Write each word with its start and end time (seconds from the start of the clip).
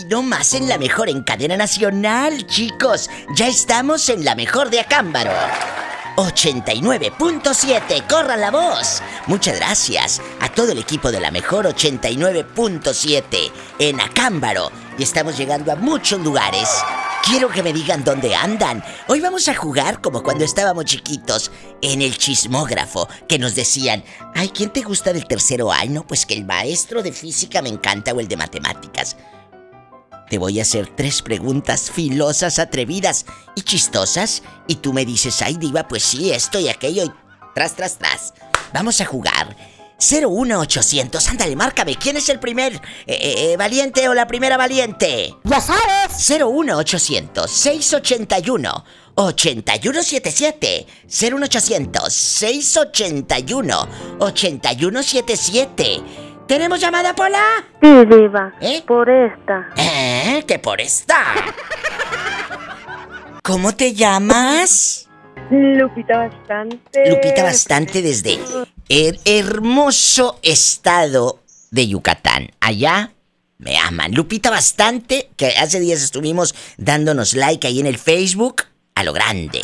Aquí 0.00 0.08
nomás 0.08 0.54
en 0.54 0.66
la 0.68 0.78
mejor 0.78 1.10
en 1.10 1.22
cadena 1.22 1.56
nacional, 1.58 2.46
chicos. 2.46 3.10
Ya 3.34 3.48
estamos 3.48 4.08
en 4.08 4.24
la 4.24 4.34
mejor 4.34 4.70
de 4.70 4.80
Acámbaro. 4.80 5.32
89.7, 6.16 8.06
corran 8.06 8.40
la 8.40 8.50
voz. 8.50 9.02
Muchas 9.26 9.56
gracias 9.56 10.22
a 10.40 10.48
todo 10.48 10.72
el 10.72 10.78
equipo 10.78 11.12
de 11.12 11.20
la 11.20 11.30
mejor 11.30 11.66
89.7 11.66 13.52
en 13.78 14.00
Acámbaro. 14.00 14.70
Y 14.96 15.02
estamos 15.02 15.36
llegando 15.36 15.70
a 15.72 15.76
muchos 15.76 16.20
lugares. 16.20 16.68
Quiero 17.22 17.50
que 17.50 17.62
me 17.62 17.74
digan 17.74 18.02
dónde 18.02 18.34
andan. 18.34 18.82
Hoy 19.08 19.20
vamos 19.20 19.48
a 19.48 19.54
jugar 19.54 20.00
como 20.00 20.22
cuando 20.22 20.44
estábamos 20.44 20.86
chiquitos 20.86 21.50
en 21.82 22.00
el 22.00 22.16
chismógrafo, 22.16 23.06
que 23.28 23.38
nos 23.38 23.54
decían, 23.54 24.02
ay, 24.34 24.48
¿quién 24.48 24.70
te 24.70 24.80
gusta 24.80 25.12
del 25.12 25.26
tercero 25.26 25.70
año? 25.70 26.06
Pues 26.06 26.24
que 26.24 26.34
el 26.34 26.46
maestro 26.46 27.02
de 27.02 27.12
física 27.12 27.60
me 27.60 27.68
encanta 27.68 28.12
o 28.12 28.20
el 28.20 28.28
de 28.28 28.38
matemáticas. 28.38 29.16
Te 30.30 30.38
voy 30.38 30.60
a 30.60 30.62
hacer 30.62 30.86
tres 30.86 31.22
preguntas 31.22 31.90
filosas, 31.90 32.60
atrevidas 32.60 33.26
y 33.56 33.62
chistosas. 33.62 34.44
Y 34.68 34.76
tú 34.76 34.92
me 34.92 35.04
dices, 35.04 35.42
ay 35.42 35.56
diva, 35.56 35.88
pues 35.88 36.04
sí, 36.04 36.30
esto 36.30 36.60
y 36.60 36.68
aquello 36.68 37.04
y 37.04 37.10
tras, 37.52 37.74
tras, 37.74 37.98
tras. 37.98 38.32
Vamos 38.72 39.00
a 39.00 39.06
jugar. 39.06 39.56
01800, 39.98 41.28
ándale, 41.28 41.56
márcame. 41.56 41.96
¿Quién 41.96 42.16
es 42.16 42.28
el 42.28 42.38
primer 42.38 42.74
eh, 42.74 42.80
eh, 43.08 43.52
eh, 43.52 43.56
valiente 43.56 44.08
o 44.08 44.14
la 44.14 44.28
primera 44.28 44.56
valiente? 44.56 45.34
Ya 45.42 45.60
sabes. 45.60 46.30
01800 46.30 47.50
681 47.50 48.84
8177 49.16 50.86
01800 51.06 52.14
681 52.14 53.88
8177 54.20 56.29
¿Tenemos 56.50 56.80
llamada, 56.80 57.14
Pola? 57.14 57.64
Sí, 57.80 57.88
Diva. 58.06 58.52
¿Eh? 58.60 58.82
Por 58.84 59.08
esta. 59.08 59.68
¿Eh? 59.76 60.42
¿Qué 60.48 60.58
por 60.58 60.80
esta? 60.80 61.22
¿Cómo 63.44 63.76
te 63.76 63.94
llamas? 63.94 65.08
Lupita 65.48 66.18
bastante. 66.18 67.08
Lupita 67.08 67.44
Bastante 67.44 68.02
desde 68.02 68.40
el 68.88 69.20
hermoso 69.24 70.40
estado 70.42 71.38
de 71.70 71.86
Yucatán. 71.86 72.50
Allá 72.58 73.12
me 73.58 73.78
aman. 73.78 74.12
Lupita 74.12 74.50
Bastante, 74.50 75.30
que 75.36 75.50
hace 75.50 75.78
días 75.78 76.02
estuvimos 76.02 76.56
dándonos 76.78 77.34
like 77.34 77.64
ahí 77.68 77.78
en 77.78 77.86
el 77.86 77.96
Facebook, 77.96 78.62
a 78.96 79.04
lo 79.04 79.12
grande. 79.12 79.62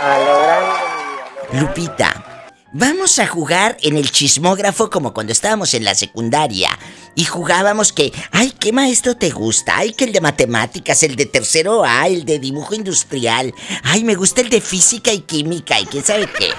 A 0.00 0.18
lo 0.18 0.40
grande. 0.42 1.60
Lupita, 1.60 2.33
vamos 2.74 3.18
a 3.18 3.26
jugar 3.26 3.78
en 3.80 3.96
el 3.96 4.10
chismógrafo 4.10 4.90
como 4.90 5.14
cuando 5.14 5.32
estábamos 5.32 5.72
en 5.72 5.84
la 5.84 5.94
secundaria. 5.94 6.68
Y 7.14 7.24
jugábamos 7.24 7.92
que, 7.92 8.12
ay, 8.32 8.52
¿qué 8.58 8.72
maestro 8.72 9.16
te 9.16 9.30
gusta? 9.30 9.78
Ay, 9.78 9.92
que 9.92 10.04
el 10.04 10.12
de 10.12 10.20
matemáticas, 10.20 11.02
el 11.04 11.16
de 11.16 11.26
tercero 11.26 11.84
A, 11.84 12.06
el 12.08 12.24
de 12.24 12.38
dibujo 12.38 12.74
industrial. 12.74 13.54
Ay, 13.84 14.04
me 14.04 14.16
gusta 14.16 14.42
el 14.42 14.50
de 14.50 14.60
física 14.60 15.12
y 15.12 15.20
química 15.20 15.80
y 15.80 15.86
quién 15.86 16.04
sabe 16.04 16.26
qué. 16.26 16.50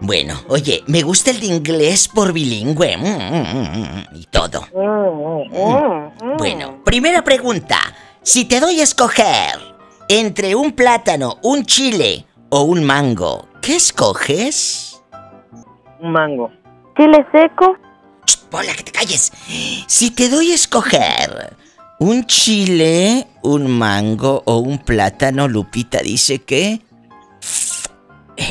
Bueno, 0.00 0.40
oye, 0.48 0.84
me 0.86 1.02
gusta 1.02 1.30
el 1.30 1.40
de 1.40 1.46
inglés 1.46 2.08
por 2.08 2.32
bilingüe. 2.32 2.96
mm, 2.96 3.02
mm, 3.02 3.78
mm, 3.78 4.16
y 4.16 4.26
todo. 4.26 4.66
Bueno, 6.38 6.82
primera 6.84 7.22
pregunta. 7.22 7.78
Si 8.22 8.44
te 8.44 8.60
doy 8.60 8.80
a 8.80 8.84
escoger 8.84 9.58
entre 10.08 10.54
un 10.54 10.72
plátano, 10.72 11.38
un 11.42 11.64
chile 11.64 12.24
o 12.50 12.62
un 12.62 12.84
mango, 12.84 13.48
¿qué 13.62 13.76
escoges? 13.76 15.00
Un 16.00 16.12
mango. 16.12 16.50
Chile 16.96 17.24
seco. 17.32 17.76
Ch, 18.26 18.38
Pola, 18.50 18.74
que 18.74 18.82
te 18.82 18.92
calles. 18.92 19.32
Si 19.86 20.10
te 20.10 20.28
doy 20.28 20.52
a 20.52 20.54
escoger 20.54 21.56
un 21.98 22.26
chile, 22.26 23.26
un 23.42 23.70
mango 23.70 24.42
o 24.44 24.58
un 24.58 24.78
plátano, 24.78 25.48
Lupita 25.48 26.00
dice 26.00 26.40
que 26.42 26.80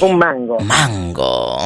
Un 0.01 0.17
mango. 0.17 0.57
mango. 0.61 1.57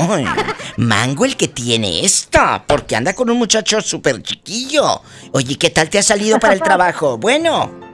Mango 0.77 1.25
el 1.25 1.37
que 1.37 1.47
tiene 1.47 2.03
esta, 2.03 2.63
porque 2.65 2.95
anda 2.95 3.13
con 3.13 3.29
un 3.29 3.37
muchacho 3.37 3.79
súper 3.81 4.21
chiquillo. 4.23 5.01
Oye, 5.31 5.55
¿qué 5.57 5.69
tal 5.69 5.89
te 5.89 5.99
ha 5.99 6.03
salido 6.03 6.39
para 6.39 6.53
el 6.53 6.61
trabajo? 6.63 7.17
Bueno. 7.17 7.84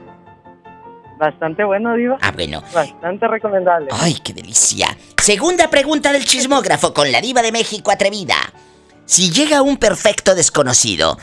Bastante 1.22 1.62
bueno, 1.62 1.94
Diva. 1.94 2.18
Ah, 2.20 2.32
bueno. 2.32 2.64
Bastante 2.74 3.28
recomendable. 3.28 3.90
Ay, 3.92 4.18
qué 4.24 4.32
delicia. 4.32 4.88
Segunda 5.22 5.70
pregunta 5.70 6.12
del 6.12 6.24
chismógrafo 6.24 6.92
con 6.92 7.12
la 7.12 7.20
diva 7.20 7.42
de 7.42 7.52
México 7.52 7.92
atrevida. 7.92 8.34
Si 9.04 9.30
llega 9.30 9.62
un 9.62 9.76
perfecto 9.76 10.34
desconocido 10.34 11.16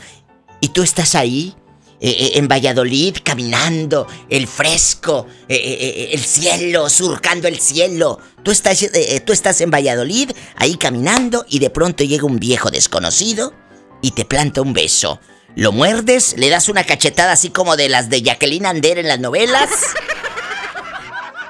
y 0.58 0.68
tú 0.68 0.82
estás 0.82 1.14
ahí, 1.14 1.54
eh, 2.00 2.08
eh, 2.18 2.30
en 2.36 2.48
Valladolid, 2.48 3.18
caminando, 3.22 4.06
el 4.30 4.46
fresco, 4.46 5.26
eh, 5.46 6.08
el 6.12 6.20
cielo, 6.20 6.88
surcando 6.88 7.46
el 7.46 7.60
cielo. 7.60 8.20
Tú 8.42 8.52
estás, 8.52 8.82
tú 9.26 9.34
estás 9.34 9.60
en 9.60 9.70
Valladolid, 9.70 10.30
ahí 10.56 10.76
caminando, 10.76 11.44
y 11.46 11.58
de 11.58 11.68
pronto 11.68 12.04
llega 12.04 12.24
un 12.24 12.38
viejo 12.38 12.70
desconocido 12.70 13.52
y 14.00 14.12
te 14.12 14.24
planta 14.24 14.62
un 14.62 14.72
beso. 14.72 15.20
Lo 15.56 15.72
muerdes, 15.72 16.36
le 16.38 16.48
das 16.48 16.68
una 16.68 16.84
cachetada 16.84 17.32
así 17.32 17.50
como 17.50 17.76
de 17.76 17.88
las 17.88 18.08
de 18.08 18.22
Jacqueline 18.22 18.66
Ander 18.66 18.98
en 18.98 19.08
las 19.08 19.20
novelas. 19.20 19.94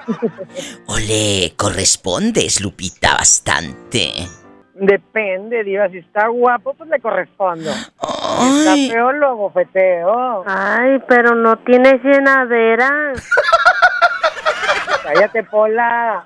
¿O 0.87 0.99
le 0.99 1.53
correspondes, 1.57 2.61
Lupita, 2.61 3.15
bastante? 3.15 4.13
Depende, 4.75 5.63
Diva. 5.63 5.89
Si 5.91 5.99
está 5.99 6.29
guapo, 6.29 6.75
pues 6.75 6.89
le 6.89 7.01
correspondo. 7.01 7.71
Si 7.73 7.81
está 7.81 8.73
Ay, 8.73 8.91
feo, 8.91 9.13
lo 9.13 9.37
bofeteo. 9.37 10.45
Ay, 10.47 10.99
pero 11.07 11.35
no 11.35 11.59
tienes 11.59 12.03
llenadera. 12.03 13.13
Cállate, 15.03 15.45
Pola. 15.45 16.25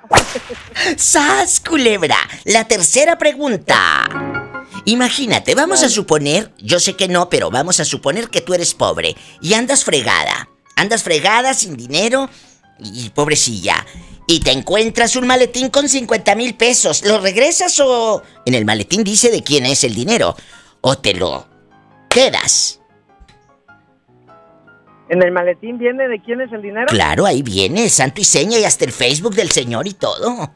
¡Sas, 0.97 1.61
culebra! 1.61 2.17
La 2.45 2.65
tercera 2.65 3.17
pregunta. 3.19 4.05
Imagínate, 4.87 5.55
vamos 5.55 5.83
a 5.83 5.89
suponer, 5.89 6.53
yo 6.59 6.79
sé 6.79 6.95
que 6.95 7.09
no, 7.09 7.31
pero 7.31 7.51
vamos 7.51 7.81
a 7.81 7.85
suponer 7.85 8.29
que 8.29 8.43
tú 8.43 8.53
eres 8.53 8.75
pobre 8.75 9.17
y 9.41 9.55
andas 9.55 9.85
fregada. 9.85 10.51
Andas 10.77 11.03
fregada, 11.03 11.55
sin 11.55 11.77
dinero 11.77 12.29
y 12.79 13.09
pobrecilla. 13.11 13.87
Y 14.27 14.41
te 14.41 14.53
encuentras 14.53 15.17
un 15.17 15.27
maletín 15.27 15.71
con 15.71 15.89
50 15.89 16.35
mil 16.35 16.55
pesos. 16.55 17.05
¿Lo 17.05 17.21
regresas 17.21 17.79
o...? 17.81 18.23
En 18.45 18.55
el 18.55 18.65
maletín 18.65 19.05
dice 19.05 19.31
de 19.31 19.43
quién 19.43 19.67
es 19.67 19.85
el 19.85 19.95
dinero. 19.95 20.37
O 20.81 20.99
te 20.99 21.15
lo 21.15 21.47
quedas. 22.11 22.81
¿En 25.09 25.23
el 25.23 25.33
maletín 25.33 25.79
viene 25.79 26.09
de 26.09 26.21
quién 26.23 26.41
es 26.41 26.53
el 26.53 26.63
dinero? 26.63 26.87
Claro, 26.89 27.27
ahí 27.27 27.43
viene, 27.43 27.89
santo 27.91 28.21
y 28.21 28.25
seña 28.25 28.59
y 28.59 28.65
hasta 28.65 28.85
el 28.85 28.93
Facebook 28.93 29.35
del 29.35 29.51
señor 29.51 29.87
y 29.87 29.95
todo. 29.95 30.51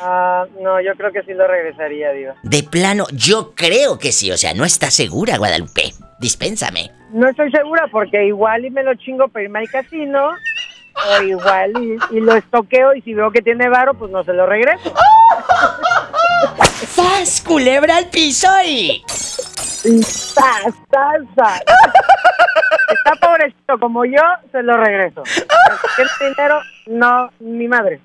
Ah, 0.00 0.44
no, 0.60 0.80
yo 0.80 0.94
creo 0.94 1.12
que 1.12 1.22
sí 1.22 1.34
lo 1.34 1.46
regresaría, 1.46 2.12
Diva. 2.12 2.34
De 2.42 2.62
plano, 2.62 3.06
yo 3.12 3.54
creo 3.54 3.98
que 3.98 4.12
sí, 4.12 4.30
o 4.30 4.36
sea, 4.36 4.54
no 4.54 4.64
está 4.64 4.90
segura, 4.90 5.38
Guadalupe. 5.38 5.92
Dispénsame. 6.20 6.90
No 7.12 7.28
estoy 7.28 7.50
segura 7.50 7.86
porque 7.90 8.26
igual 8.26 8.64
y 8.64 8.70
me 8.70 8.82
lo 8.82 8.94
chingo 8.94 9.28
para 9.28 9.44
irme 9.44 9.60
al 9.60 9.70
casino. 9.70 10.30
O 11.10 11.22
igual 11.22 11.72
y, 11.80 12.16
y 12.16 12.20
lo 12.20 12.34
estoqueo 12.34 12.94
y 12.94 13.02
si 13.02 13.14
veo 13.14 13.30
que 13.30 13.40
tiene 13.40 13.68
varo, 13.68 13.94
pues 13.94 14.10
no 14.10 14.24
se 14.24 14.32
lo 14.32 14.46
regreso. 14.46 14.92
¡Faz, 16.88 17.40
culebra 17.40 17.96
al 17.96 18.06
piso 18.06 18.48
y... 18.66 19.02
¡zas, 19.08 20.74
zas, 20.90 21.22
zas! 21.36 21.62
Está 22.90 23.14
pobrecito 23.20 23.78
como 23.78 24.04
yo, 24.04 24.22
se 24.50 24.62
lo 24.62 24.76
regreso. 24.76 25.22
¿Quieres 25.94 26.12
dinero? 26.20 26.60
No, 26.86 27.30
mi 27.38 27.68
madre. 27.68 28.00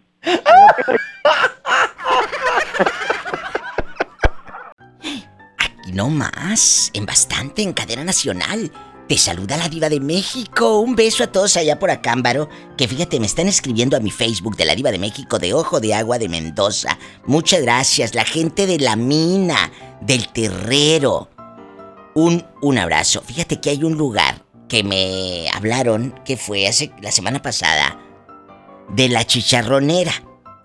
Y 5.86 5.92
no 5.92 6.10
más, 6.10 6.92
en 6.94 7.06
bastante, 7.06 7.62
en 7.62 7.74
cadena 7.74 8.04
nacional. 8.04 8.72
Te 9.08 9.18
saluda 9.18 9.58
la 9.58 9.68
diva 9.68 9.90
de 9.90 10.00
México. 10.00 10.80
Un 10.80 10.96
beso 10.96 11.26
a 11.26 11.28
todos 11.28 11.58
allá 11.58 11.78
por 11.78 11.92
Acámbaro. 11.92 12.48
Que 12.78 12.88
fíjate, 12.88 13.20
me 13.20 13.26
están 13.26 13.48
escribiendo 13.48 13.98
a 13.98 14.00
mi 14.00 14.12
Facebook 14.12 14.56
de 14.56 14.66
la 14.66 14.76
diva 14.76 14.92
de 14.92 15.00
México 15.00 15.40
de 15.40 15.54
Ojo 15.54 15.82
de 15.82 15.94
Agua 15.94 16.18
de 16.20 16.30
Mendoza. 16.30 16.98
Muchas 17.26 17.62
gracias. 17.62 18.16
La 18.16 18.24
gente 18.24 18.66
de 18.66 18.80
la 18.80 18.96
mina, 18.96 19.72
del 20.00 20.30
terrero. 20.30 21.30
Un, 22.16 22.46
un 22.62 22.78
abrazo. 22.78 23.22
Fíjate 23.22 23.60
que 23.60 23.72
hay 23.72 23.84
un 23.84 23.98
lugar 23.98 24.46
que 24.70 24.84
me 24.84 25.50
hablaron 25.54 26.16
que 26.24 26.38
fue 26.38 26.66
hace 26.68 26.94
la 27.02 27.12
semana 27.12 27.42
pasada. 27.42 28.00
De 28.90 29.10
la 29.10 29.26
chicharronera. 29.26 30.14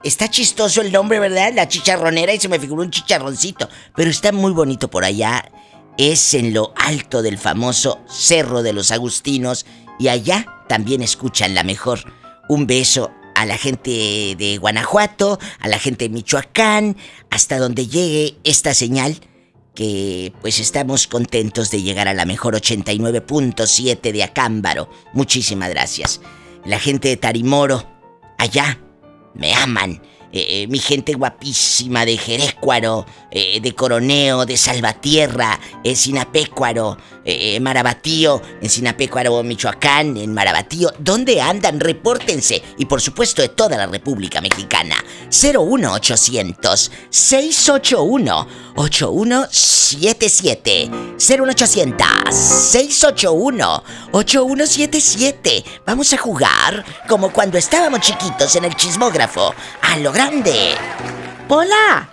Está 0.04 0.30
chistoso 0.30 0.80
el 0.80 0.92
nombre, 0.92 1.18
¿verdad? 1.18 1.52
La 1.54 1.68
chicharronera 1.68 2.32
y 2.32 2.40
se 2.40 2.48
me 2.48 2.60
figuró 2.60 2.82
un 2.82 2.90
chicharroncito. 2.90 3.68
Pero 3.96 4.10
está 4.10 4.32
muy 4.32 4.52
bonito 4.52 4.88
por 4.88 5.04
allá. 5.04 5.50
Es 5.96 6.34
en 6.34 6.54
lo 6.54 6.72
alto 6.76 7.22
del 7.22 7.38
famoso 7.38 8.00
Cerro 8.08 8.62
de 8.62 8.72
los 8.72 8.90
Agustinos. 8.90 9.66
Y 9.98 10.08
allá 10.08 10.46
también 10.68 11.02
escuchan 11.02 11.54
la 11.54 11.64
mejor. 11.64 12.00
Un 12.48 12.66
beso 12.66 13.10
a 13.34 13.46
la 13.46 13.56
gente 13.56 14.34
de 14.36 14.58
Guanajuato, 14.58 15.38
a 15.60 15.68
la 15.68 15.78
gente 15.78 16.08
de 16.08 16.14
Michoacán, 16.14 16.96
hasta 17.30 17.58
donde 17.58 17.86
llegue 17.86 18.36
esta 18.42 18.74
señal 18.74 19.20
que 19.74 20.32
pues 20.40 20.58
estamos 20.58 21.06
contentos 21.06 21.70
de 21.70 21.82
llegar 21.82 22.08
a 22.08 22.14
la 22.14 22.24
mejor 22.24 22.56
89.7 22.56 24.12
de 24.12 24.24
Acámbaro. 24.24 24.90
Muchísimas 25.12 25.70
gracias. 25.70 26.20
La 26.64 26.80
gente 26.80 27.06
de 27.06 27.16
Tarimoro, 27.16 27.97
allá, 28.38 28.78
me 29.34 29.52
aman. 29.54 30.00
Eh, 30.30 30.62
eh, 30.62 30.66
mi 30.68 30.78
gente 30.78 31.14
guapísima 31.14 32.04
de 32.04 32.18
Jerécuaro, 32.18 33.06
eh, 33.30 33.60
de 33.60 33.74
Coroneo, 33.74 34.44
de 34.44 34.58
Salvatierra, 34.58 35.58
en 35.82 35.96
Sinapecuaro, 35.96 36.98
Marabatío, 37.60 38.40
en 38.62 38.70
Sinapecuaro, 38.70 39.42
Michoacán, 39.42 40.16
en 40.16 40.32
Marabatío. 40.32 40.90
¿Dónde 40.98 41.42
andan? 41.42 41.78
Repórtense. 41.78 42.62
Y 42.78 42.86
por 42.86 43.02
supuesto 43.02 43.42
de 43.42 43.50
toda 43.50 43.76
la 43.76 43.86
República 43.86 44.40
Mexicana. 44.40 44.96
01800 45.30 46.90
681 47.10 48.48
8177 48.76 50.90
01800 51.18 52.34
681 52.34 53.84
8177 54.12 55.64
Vamos 55.84 56.10
a 56.14 56.18
jugar 56.18 56.82
como 57.08 57.30
cuando 57.30 57.58
estábamos 57.58 58.00
chiquitos 58.00 58.56
en 58.56 58.64
el 58.64 58.74
chismógrafo. 58.74 59.54
A 59.82 59.98
grande. 60.18 60.74
¡Hola! 61.46 62.08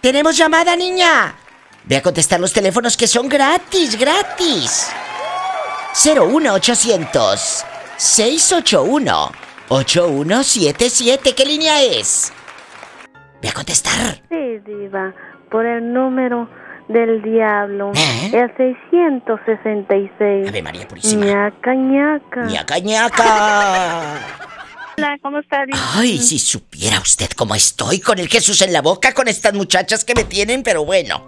¿Tenemos 0.00 0.36
llamada, 0.36 0.76
niña? 0.76 1.34
Ve 1.82 1.96
a 1.96 2.02
contestar 2.02 2.38
los 2.38 2.52
teléfonos 2.52 2.96
que 2.96 3.08
son 3.08 3.28
gratis, 3.28 3.98
gratis. 3.98 4.92
01800 5.94 7.64
681 7.96 9.32
8177. 9.68 11.34
¿Qué 11.34 11.44
línea 11.44 11.82
es? 11.82 12.32
Ve 13.42 13.48
a 13.48 13.52
contestar. 13.52 14.22
Sí, 14.30 14.60
diva, 14.64 15.12
por 15.50 15.66
el 15.66 15.92
número 15.92 16.48
del 16.86 17.20
diablo. 17.20 17.90
¿Eh? 17.96 18.30
El 18.32 18.56
666. 18.56 20.48
Ave 20.48 20.62
María 20.62 20.86
Purísima. 20.86 21.26
ñaca, 21.26 21.74
ñaca. 21.74 22.42
ñaca, 22.44 22.78
ñaca. 22.78 24.20
Hola, 24.96 25.18
¿cómo 25.22 25.38
está? 25.38 25.64
Ay, 25.94 26.18
si 26.18 26.38
supiera 26.38 27.00
usted 27.00 27.28
cómo 27.36 27.54
estoy 27.54 28.00
con 28.00 28.18
el 28.18 28.28
Jesús 28.28 28.62
en 28.62 28.72
la 28.72 28.80
boca 28.80 29.12
con 29.12 29.26
estas 29.26 29.52
muchachas 29.54 30.04
que 30.04 30.14
me 30.14 30.24
tienen, 30.24 30.62
pero 30.62 30.84
bueno. 30.84 31.24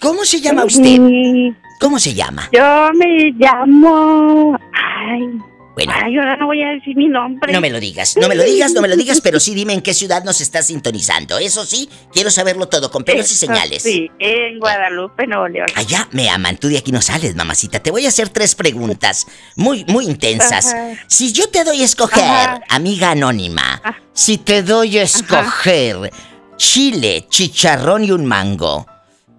¿Cómo 0.00 0.24
se 0.24 0.40
llama 0.40 0.64
usted? 0.64 0.82
Sí, 0.82 1.54
¿Cómo 1.80 1.98
se 1.98 2.14
llama? 2.14 2.48
Yo 2.52 2.90
me 2.94 3.30
llamo... 3.38 4.58
Ay, 4.72 5.38
Bueno, 5.76 5.92
ay, 5.94 6.16
ahora 6.16 6.38
no 6.38 6.46
voy 6.46 6.62
a 6.62 6.68
decir 6.70 6.96
mi 6.96 7.06
nombre. 7.06 7.52
no 7.52 7.60
me 7.60 7.68
lo 7.68 7.78
digas, 7.78 8.16
no 8.16 8.28
me 8.28 8.34
lo 8.34 8.42
digas, 8.44 8.72
no 8.72 8.80
me 8.80 8.88
lo 8.88 8.96
digas, 8.96 9.20
pero 9.20 9.38
sí 9.38 9.54
dime 9.54 9.74
en 9.74 9.82
qué 9.82 9.92
ciudad 9.92 10.24
nos 10.24 10.40
estás 10.40 10.68
sintonizando. 10.68 11.36
Eso 11.38 11.66
sí, 11.66 11.90
quiero 12.14 12.30
saberlo 12.30 12.66
todo, 12.66 12.90
con 12.90 13.04
pelos 13.04 13.30
y 13.30 13.34
señales. 13.34 13.82
Sí, 13.82 14.10
en 14.18 14.58
Guadalupe, 14.58 15.26
Nuevo 15.26 15.48
León. 15.48 15.66
Allá 15.74 16.08
me 16.12 16.30
aman, 16.30 16.56
tú 16.56 16.68
de 16.68 16.78
aquí 16.78 16.92
no 16.92 17.02
sales, 17.02 17.36
mamacita. 17.36 17.80
Te 17.80 17.90
voy 17.90 18.06
a 18.06 18.08
hacer 18.08 18.30
tres 18.30 18.54
preguntas 18.54 19.26
muy, 19.54 19.84
muy 19.84 20.06
intensas. 20.06 20.72
Ajá. 20.72 20.94
Si 21.08 21.32
yo 21.34 21.50
te 21.50 21.62
doy 21.62 21.82
a 21.82 21.84
escoger, 21.84 22.24
Ajá. 22.24 22.60
amiga 22.70 23.10
anónima, 23.10 23.82
Ah. 23.84 23.96
si 24.14 24.38
te 24.38 24.62
doy 24.62 24.96
a 24.96 25.02
escoger 25.02 26.10
chile, 26.56 27.26
chicharrón 27.28 28.02
y 28.02 28.12
un 28.12 28.24
mango, 28.24 28.86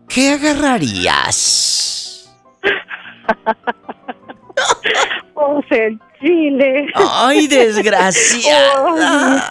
¿qué 0.07 0.33
agarrarías? 0.33 2.29
El 5.69 5.99
Chile. 6.19 6.87
¡Ay, 6.95 7.47
desgraciada! 8.47 9.43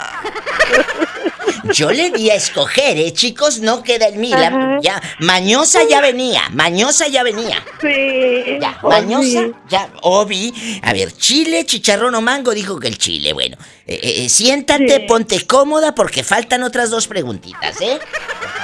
Yo 1.72 1.90
le 1.90 2.10
di 2.10 2.30
a 2.30 2.34
escoger, 2.34 2.96
¿eh, 2.98 3.12
chicos? 3.12 3.60
No 3.60 3.82
queda 3.82 4.08
en 4.08 4.20
mí. 4.20 4.30
la- 4.30 4.78
ya, 4.82 5.00
mañosa 5.20 5.80
ya 5.88 6.00
venía, 6.00 6.42
mañosa 6.52 7.06
ya 7.08 7.22
venía. 7.22 7.62
Sí. 7.80 8.58
Ya, 8.60 8.78
oh, 8.82 8.88
mañosa, 8.88 9.24
sí. 9.28 9.52
ya, 9.68 9.88
Obi. 10.02 10.52
A 10.82 10.92
ver, 10.92 11.12
chile, 11.12 11.64
chicharrón 11.66 12.14
o 12.14 12.20
mango, 12.20 12.52
dijo 12.52 12.78
que 12.80 12.88
el 12.88 12.98
chile. 12.98 13.32
Bueno, 13.32 13.56
eh, 13.86 13.98
eh, 14.02 14.24
eh, 14.24 14.28
siéntate, 14.28 14.96
Sí. 14.96 15.04
ponte 15.08 15.46
cómoda 15.46 15.94
porque 15.94 16.22
faltan 16.24 16.62
otras 16.62 16.90
dos 16.90 17.06
preguntitas, 17.08 17.80
¿eh? 17.80 17.98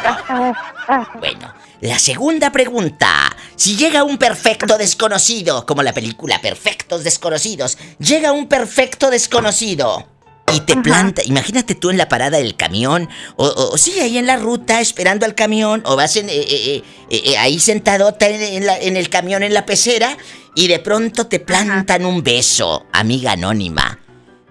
Ah, 0.04 0.52
ah, 0.88 1.08
Bueno, 1.18 1.52
la 1.82 1.98
segunda 1.98 2.50
pregunta. 2.52 3.36
Si 3.56 3.76
llega 3.76 4.04
un 4.04 4.16
perfecto 4.16 4.78
desconocido, 4.78 5.66
como 5.66 5.82
la 5.82 5.92
película 5.92 6.40
Perfectos 6.40 7.04
Desconocidos, 7.04 7.76
llega 7.98 8.32
un 8.32 8.46
perfecto 8.48 9.10
desconocido 9.10 10.08
y 10.54 10.60
te 10.60 10.76
planta, 10.76 11.22
imagínate 11.24 11.74
tú 11.74 11.90
en 11.90 11.96
la 11.98 12.08
parada 12.08 12.38
del 12.38 12.56
camión, 12.56 13.08
o, 13.36 13.46
o- 13.46 13.72
o 13.72 13.78
sí, 13.78 13.98
ahí 14.00 14.16
en 14.18 14.26
la 14.26 14.36
ruta 14.36 14.80
esperando 14.80 15.24
al 15.26 15.34
camión, 15.34 15.82
o 15.86 15.96
vas 15.96 16.16
en, 16.16 16.28
eh, 16.28 16.34
eh, 16.48 16.82
eh, 17.10 17.36
ahí 17.38 17.58
sentadota 17.58 18.28
en, 18.28 18.40
en 18.42 18.66
la- 18.66 18.78
en 18.78 18.96
el 18.96 19.08
camión, 19.08 19.42
en 19.42 19.54
la 19.54 19.64
pecera, 19.66 20.16
y 20.54 20.68
de 20.68 20.78
pronto 20.78 21.26
te 21.26 21.40
plantan 21.40 22.04
un 22.06 22.22
beso, 22.22 22.84
amiga 22.92 23.32
anónima. 23.32 23.98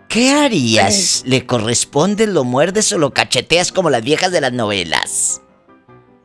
¿Qué 0.09 0.31
harías? 0.31 1.23
¿Le 1.25 1.45
corresponde, 1.45 2.27
lo 2.27 2.43
muerdes 2.43 2.91
o 2.91 2.97
lo 2.97 3.13
cacheteas 3.13 3.71
como 3.71 3.89
las 3.89 4.01
viejas 4.03 4.31
de 4.31 4.41
las 4.41 4.51
novelas? 4.51 5.41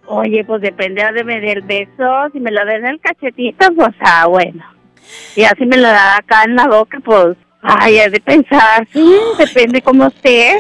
Oye, 0.09 0.45
pues 0.45 0.63
depende 0.63 1.05
de 1.13 1.25
me 1.25 1.41
dé 1.41 1.53
el 1.53 1.63
beso. 1.63 2.29
Si 2.33 2.41
me 2.41 2.51
lo 2.51 2.65
den 2.65 2.85
en 2.85 2.93
el 2.93 3.01
cachetito, 3.01 3.73
pues 3.75 3.95
ah, 4.01 4.27
bueno. 4.27 4.65
Y 5.35 5.45
así 5.45 5.67
me 5.67 5.77
lo 5.77 5.89
da 5.89 6.17
acá 6.17 6.45
en 6.45 6.57
la 6.57 6.67
boca, 6.67 6.99
pues. 7.05 7.37
Ay, 7.63 7.99
es 7.99 8.13
de 8.13 8.21
pensar, 8.21 8.87
sí, 8.93 9.17
depende 9.39 9.83
cómo 9.83 10.07
esté. 10.07 10.57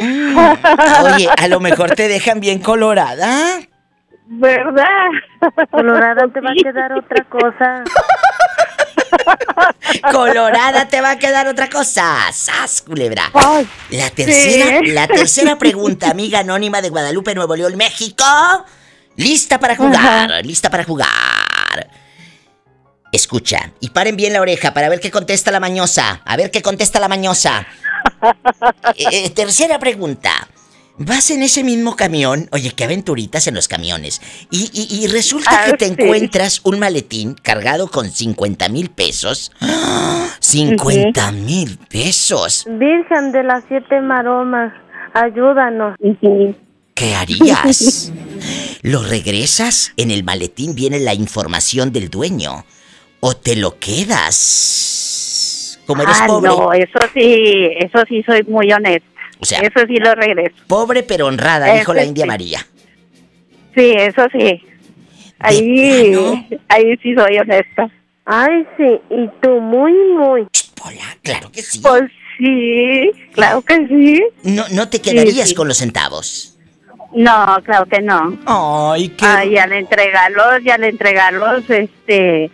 Oye, 1.04 1.28
a 1.38 1.46
lo 1.48 1.60
mejor 1.60 1.92
te 1.94 2.08
dejan 2.08 2.40
bien 2.40 2.58
colorada. 2.58 3.60
¿Verdad? 4.28 4.84
Colorada 5.70 6.26
te 6.32 6.40
va 6.40 6.50
a 6.50 6.54
quedar 6.54 6.92
otra 6.94 7.24
cosa. 7.26 7.84
Colorada 10.12 10.88
te 10.88 11.00
va 11.00 11.12
a 11.12 11.18
quedar 11.18 11.46
otra 11.46 11.68
cosa. 11.68 12.32
¡Sas, 12.32 12.82
culebra! 12.82 13.30
La 13.90 14.10
tercera, 14.10 14.80
Sí. 14.80 14.86
la 14.92 15.06
tercera 15.06 15.56
pregunta, 15.58 16.10
amiga 16.10 16.40
anónima 16.40 16.82
de 16.82 16.88
Guadalupe, 16.90 17.34
Nuevo 17.36 17.54
León, 17.54 17.76
México. 17.76 18.24
Lista 19.16 19.58
para 19.58 19.76
jugar, 19.76 20.44
lista 20.44 20.70
para 20.70 20.84
jugar. 20.84 21.08
Escucha, 23.12 23.72
y 23.80 23.90
paren 23.90 24.16
bien 24.16 24.32
la 24.32 24.40
oreja 24.40 24.74
para 24.74 24.88
ver 24.88 25.00
qué 25.00 25.10
contesta 25.10 25.50
la 25.50 25.60
mañosa. 25.60 26.20
A 26.24 26.36
ver 26.36 26.50
qué 26.50 26.60
contesta 26.62 27.00
la 27.00 27.08
mañosa. 27.08 27.66
Eh, 28.96 29.04
eh, 29.26 29.30
tercera 29.30 29.78
pregunta. 29.80 30.30
Vas 30.98 31.30
en 31.30 31.42
ese 31.42 31.62
mismo 31.64 31.96
camión, 31.96 32.48
oye, 32.52 32.70
qué 32.70 32.84
aventuritas 32.84 33.46
en 33.48 33.54
los 33.54 33.68
camiones, 33.68 34.22
y, 34.50 34.70
y- 34.72 35.02
y 35.04 35.06
resulta 35.08 35.50
Ah, 35.50 35.66
que 35.66 35.72
te 35.76 35.86
sí. 35.86 35.94
encuentras 35.98 36.60
un 36.64 36.78
maletín 36.78 37.34
cargado 37.34 37.90
con 37.90 38.10
50 38.10 38.68
mil 38.70 38.88
pesos. 38.90 39.50
¡Ah! 39.60 40.28
¡50 40.40 41.32
mil 41.32 41.76
pesos! 41.90 42.64
Virgen 42.66 43.32
de 43.32 43.42
las 43.42 43.64
siete 43.68 44.00
maromas, 44.00 44.72
ayúdanos. 45.12 45.96
¿Qué 46.94 47.14
harías? 47.14 48.12
¿Lo 48.86 49.02
regresas? 49.02 49.92
En 49.96 50.12
el 50.12 50.22
maletín 50.22 50.76
viene 50.76 51.00
la 51.00 51.12
información 51.12 51.92
del 51.92 52.08
dueño. 52.08 52.64
¿O 53.18 53.34
te 53.36 53.56
lo 53.56 53.80
quedas? 53.80 55.80
Como 55.86 56.04
eres 56.04 56.16
Ah, 56.20 56.26
pobre. 56.28 56.48
no, 56.50 56.72
eso 56.72 56.98
sí, 57.12 57.68
eso 57.80 57.98
sí 58.08 58.22
soy 58.24 58.44
muy 58.44 58.72
honesta. 58.72 59.08
O 59.40 59.44
sea- 59.44 59.58
eso 59.58 59.80
sí 59.88 59.96
lo 59.96 60.14
regreso. 60.14 60.54
Pobre 60.68 61.02
pero 61.02 61.26
honrada, 61.26 61.74
dijo 61.74 61.92
la 61.94 62.04
India 62.04 62.22
sí. 62.24 62.28
María. 62.28 62.66
Sí, 63.74 63.92
eso 63.96 64.22
sí. 64.32 64.62
Ahí, 65.40 66.12
plano? 66.12 66.46
ahí 66.68 66.96
sí 67.02 67.12
soy 67.16 67.38
honesta. 67.38 67.90
Ay, 68.24 68.64
sí, 68.76 68.84
y 69.10 69.28
tú 69.42 69.60
muy, 69.60 69.92
muy. 70.16 70.46
Ch, 70.52 70.70
Pola, 70.74 71.18
claro 71.22 71.50
que 71.50 71.60
sí. 71.62 71.80
Pues 71.80 72.04
sí, 72.38 73.10
claro 73.32 73.62
que 73.62 73.84
sí. 73.88 74.22
No, 74.44 74.64
no 74.70 74.88
te 74.88 75.00
quedarías 75.00 75.48
sí. 75.48 75.54
con 75.56 75.66
los 75.66 75.78
centavos. 75.78 76.55
No, 77.16 77.56
claro 77.64 77.86
que 77.86 78.02
no. 78.02 78.36
Ay, 78.44 79.08
qué. 79.08 79.24
Ay, 79.24 79.56
al 79.56 79.72
entregarlos, 79.72 80.62
y 80.62 80.68
al 80.68 80.84
entregarlos, 80.84 81.64
este, 81.70 82.50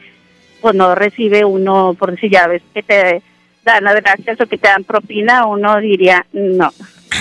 pues 0.60 0.74
no 0.76 0.94
recibe 0.94 1.44
uno, 1.44 1.96
por 1.98 2.18
si 2.20 2.30
ya 2.30 2.46
ves 2.46 2.62
que 2.72 2.84
te 2.84 3.22
dan 3.64 3.82
las 3.82 3.96
gracias 3.96 4.40
o 4.40 4.46
que 4.46 4.58
te 4.58 4.68
dan 4.68 4.84
propina, 4.84 5.46
uno 5.46 5.80
diría, 5.80 6.24
no, 6.32 6.72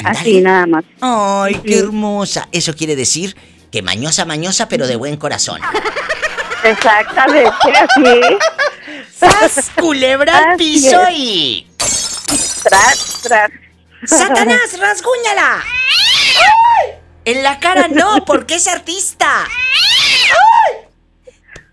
así 0.05 0.39
nada 0.39 0.67
más. 0.67 0.86
Ay, 1.01 1.55
qué 1.65 1.79
hermosa. 1.79 2.48
Eso 2.51 2.75
quiere 2.75 2.95
decir 2.95 3.36
que 3.71 3.81
mañosa, 3.81 4.24
mañosa, 4.25 4.69
pero 4.69 4.86
de 4.86 4.95
buen 4.95 5.17
corazón. 5.17 5.60
Exactamente, 6.63 7.50
así, 7.74 8.21
¡Sas, 9.17 9.71
culebra 9.79 10.51
al 10.51 10.57
piso 10.57 11.01
y... 11.12 11.65
tras, 12.62 13.19
tras. 13.24 13.51
¡Satanás, 14.05 14.79
rasguñala! 14.79 15.63
En 17.25 17.44
la 17.44 17.60
cara 17.60 17.88
no, 17.88 18.18
porque 18.25 18.56
es 18.56 18.68
artista. 18.68 19.46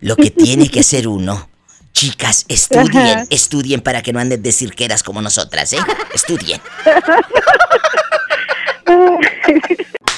Lo 0.00 0.16
que 0.16 0.30
tiene 0.30 0.68
que 0.68 0.80
hacer 0.80 1.08
uno. 1.08 1.48
Chicas, 1.92 2.44
estudien, 2.48 3.26
estudien 3.30 3.80
para 3.80 4.02
que 4.02 4.12
no 4.12 4.20
anden 4.20 4.42
de 4.42 4.52
cirqueras 4.52 5.02
como 5.02 5.20
nosotras, 5.20 5.72
¿eh? 5.72 5.78
Estudien. 6.14 6.60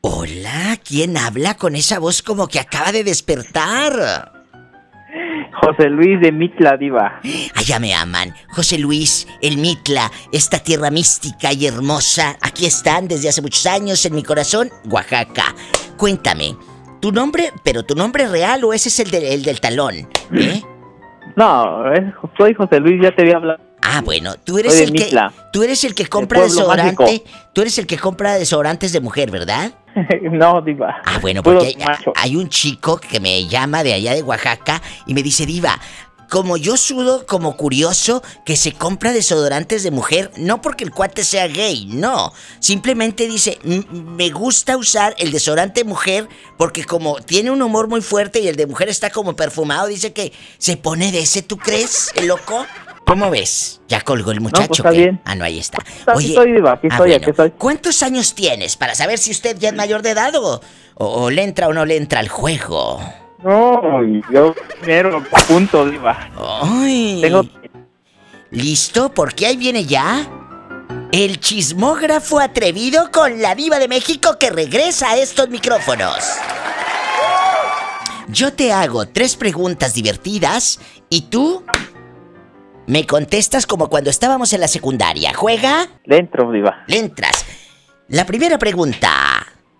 Hola, 0.00 0.78
¿quién 0.86 1.16
habla 1.16 1.54
con 1.54 1.74
esa 1.74 1.98
voz 1.98 2.22
como 2.22 2.46
que 2.46 2.60
acaba 2.60 2.92
de 2.92 3.02
despertar? 3.04 4.32
José 5.60 5.88
Luis 5.90 6.20
de 6.20 6.30
Mitla 6.30 6.76
Diva. 6.76 7.20
Allá 7.56 7.80
me 7.80 7.94
aman. 7.94 8.32
José 8.50 8.78
Luis, 8.78 9.26
el 9.42 9.58
Mitla, 9.58 10.10
esta 10.32 10.60
tierra 10.60 10.90
mística 10.90 11.52
y 11.52 11.66
hermosa. 11.66 12.36
Aquí 12.40 12.64
están 12.66 13.08
desde 13.08 13.28
hace 13.28 13.42
muchos 13.42 13.66
años 13.66 14.04
en 14.06 14.14
mi 14.14 14.22
corazón, 14.22 14.70
Oaxaca. 14.88 15.54
Cuéntame, 15.96 16.56
¿tu 17.00 17.10
nombre, 17.10 17.52
pero 17.64 17.82
tu 17.84 17.96
nombre 17.96 18.28
real 18.28 18.62
o 18.64 18.72
ese 18.72 18.88
es 18.90 19.00
el, 19.00 19.10
de- 19.10 19.34
el 19.34 19.42
del 19.42 19.60
talón? 19.60 20.08
¿Eh? 20.32 20.62
No, 21.36 21.92
es- 21.92 22.14
soy 22.36 22.52
José 22.54 22.80
Luis, 22.80 23.00
ya 23.02 23.14
te 23.14 23.22
había 23.22 23.36
hablado. 23.36 23.60
Ah, 23.82 24.00
bueno, 24.04 24.34
tú 24.44 24.58
eres 24.58 24.74
Soy 24.74 24.84
el 24.84 24.92
que 24.92 25.04
Mitla. 25.04 25.32
tú 25.52 25.62
eres 25.62 25.84
el 25.84 25.94
que 25.94 26.06
compra 26.06 26.40
desodorante. 26.42 27.02
mágico. 27.04 27.30
Tú 27.52 27.60
eres 27.60 27.78
el 27.78 27.86
que 27.86 27.96
compra 27.96 28.34
desodorantes 28.34 28.92
de 28.92 29.00
mujer, 29.00 29.30
¿verdad? 29.30 29.72
no, 30.32 30.60
Diva. 30.62 30.96
Ah, 31.04 31.18
bueno, 31.20 31.42
porque 31.42 31.76
hay, 32.16 32.36
un 32.36 32.48
chico 32.48 32.98
que 32.98 33.20
me 33.20 33.46
llama 33.46 33.82
de 33.82 33.94
allá 33.94 34.14
de 34.14 34.22
Oaxaca 34.22 34.80
y 35.06 35.14
me 35.14 35.22
dice, 35.22 35.46
Diva, 35.46 35.78
como 36.30 36.58
yo 36.58 36.76
sudo 36.76 37.24
como 37.24 37.56
curioso 37.56 38.22
que 38.44 38.56
se 38.56 38.72
compra 38.72 39.12
desodorantes 39.12 39.82
de 39.82 39.90
mujer, 39.90 40.30
no 40.36 40.60
porque 40.60 40.84
el 40.84 40.90
cuate 40.90 41.24
sea 41.24 41.46
gay, 41.48 41.86
no. 41.86 42.32
Simplemente 42.60 43.26
dice, 43.26 43.58
"M- 43.64 43.86
me 43.90 44.28
gusta 44.28 44.76
usar 44.76 45.14
el 45.18 45.30
desodorante 45.30 45.84
mujer 45.84 46.28
porque 46.58 46.84
como 46.84 47.16
tiene 47.20 47.50
un 47.50 47.62
humor 47.62 47.88
muy 47.88 48.02
fuerte 48.02 48.40
y 48.40 48.48
el 48.48 48.56
de 48.56 48.66
mujer 48.66 48.90
está 48.90 49.08
como 49.08 49.36
perfumado, 49.36 49.86
dice 49.86 50.12
que 50.12 50.32
se 50.58 50.76
pone 50.76 51.12
de 51.12 51.20
ese, 51.20 51.42
¿tú 51.42 51.56
crees, 51.56 52.10
el 52.14 52.26
loco? 52.26 52.66
¿Cómo 53.08 53.30
ves? 53.30 53.80
Ya 53.88 54.02
colgó 54.02 54.30
el 54.32 54.40
muchacho. 54.40 54.66
pues 54.68 54.78
está 54.78 54.90
¿qué? 54.90 54.98
bien. 54.98 55.20
Ah, 55.24 55.34
no, 55.34 55.44
ahí 55.44 55.58
está. 55.58 55.78
Aquí 56.06 56.28
estoy, 56.28 56.52
Diva, 56.52 56.72
aquí 56.72 56.86
ah, 56.90 56.94
estoy, 56.94 57.08
bueno. 57.10 57.22
aquí 57.22 57.30
estoy. 57.30 57.50
¿Cuántos 57.58 58.02
años 58.02 58.34
tienes 58.34 58.76
para 58.76 58.94
saber 58.94 59.18
si 59.18 59.30
usted 59.30 59.56
ya 59.58 59.70
es 59.70 59.74
mayor 59.74 60.02
de 60.02 60.10
edad 60.10 60.34
o, 60.36 60.60
o- 60.94 61.06
o 61.24 61.30
le 61.30 61.42
entra 61.42 61.68
o 61.68 61.72
no 61.72 61.84
le 61.86 61.96
entra 61.96 62.20
al 62.20 62.28
juego? 62.28 63.00
No, 63.42 63.80
yo 64.32 64.54
primero 64.80 65.24
punto, 65.46 65.86
Diva. 65.88 66.28
Ay. 66.62 67.18
Tengo 67.22 67.44
¿Listo? 68.50 69.10
Porque 69.14 69.46
ahí 69.46 69.56
viene 69.56 69.84
ya 69.84 70.26
el 71.12 71.38
chismógrafo 71.40 72.40
atrevido 72.40 73.10
con 73.10 73.40
la 73.42 73.54
diva 73.54 73.78
de 73.78 73.88
México 73.88 74.36
que 74.38 74.50
regresa 74.50 75.10
a 75.10 75.16
estos 75.18 75.48
micrófonos. 75.50 76.16
Yo 78.28 78.52
te 78.52 78.72
hago 78.72 79.06
tres 79.08 79.36
preguntas 79.36 79.94
divertidas 79.94 80.80
y 81.08 81.22
tú 81.22 81.62
me 82.88 83.06
contestas 83.06 83.66
como 83.66 83.88
cuando 83.88 84.10
estábamos 84.10 84.52
en 84.52 84.60
la 84.60 84.68
secundaria. 84.68 85.34
¿Juega? 85.34 85.88
Diva. 86.52 86.84
Le 86.86 86.98
entras. 86.98 87.44
La 88.08 88.24
primera 88.24 88.58
pregunta. 88.58 89.10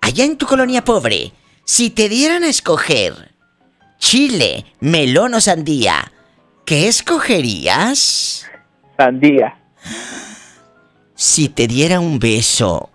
Allá 0.00 0.24
en 0.24 0.36
tu 0.36 0.46
colonia 0.46 0.84
pobre, 0.84 1.32
si 1.64 1.90
te 1.90 2.08
dieran 2.08 2.44
a 2.44 2.48
escoger 2.48 3.32
chile, 3.98 4.64
melón 4.80 5.34
o 5.34 5.40
sandía, 5.40 6.12
¿qué 6.64 6.86
escogerías? 6.86 8.48
Sandía. 8.96 9.58
Si 11.14 11.48
te 11.48 11.66
diera 11.66 12.00
un 12.00 12.18
beso 12.18 12.90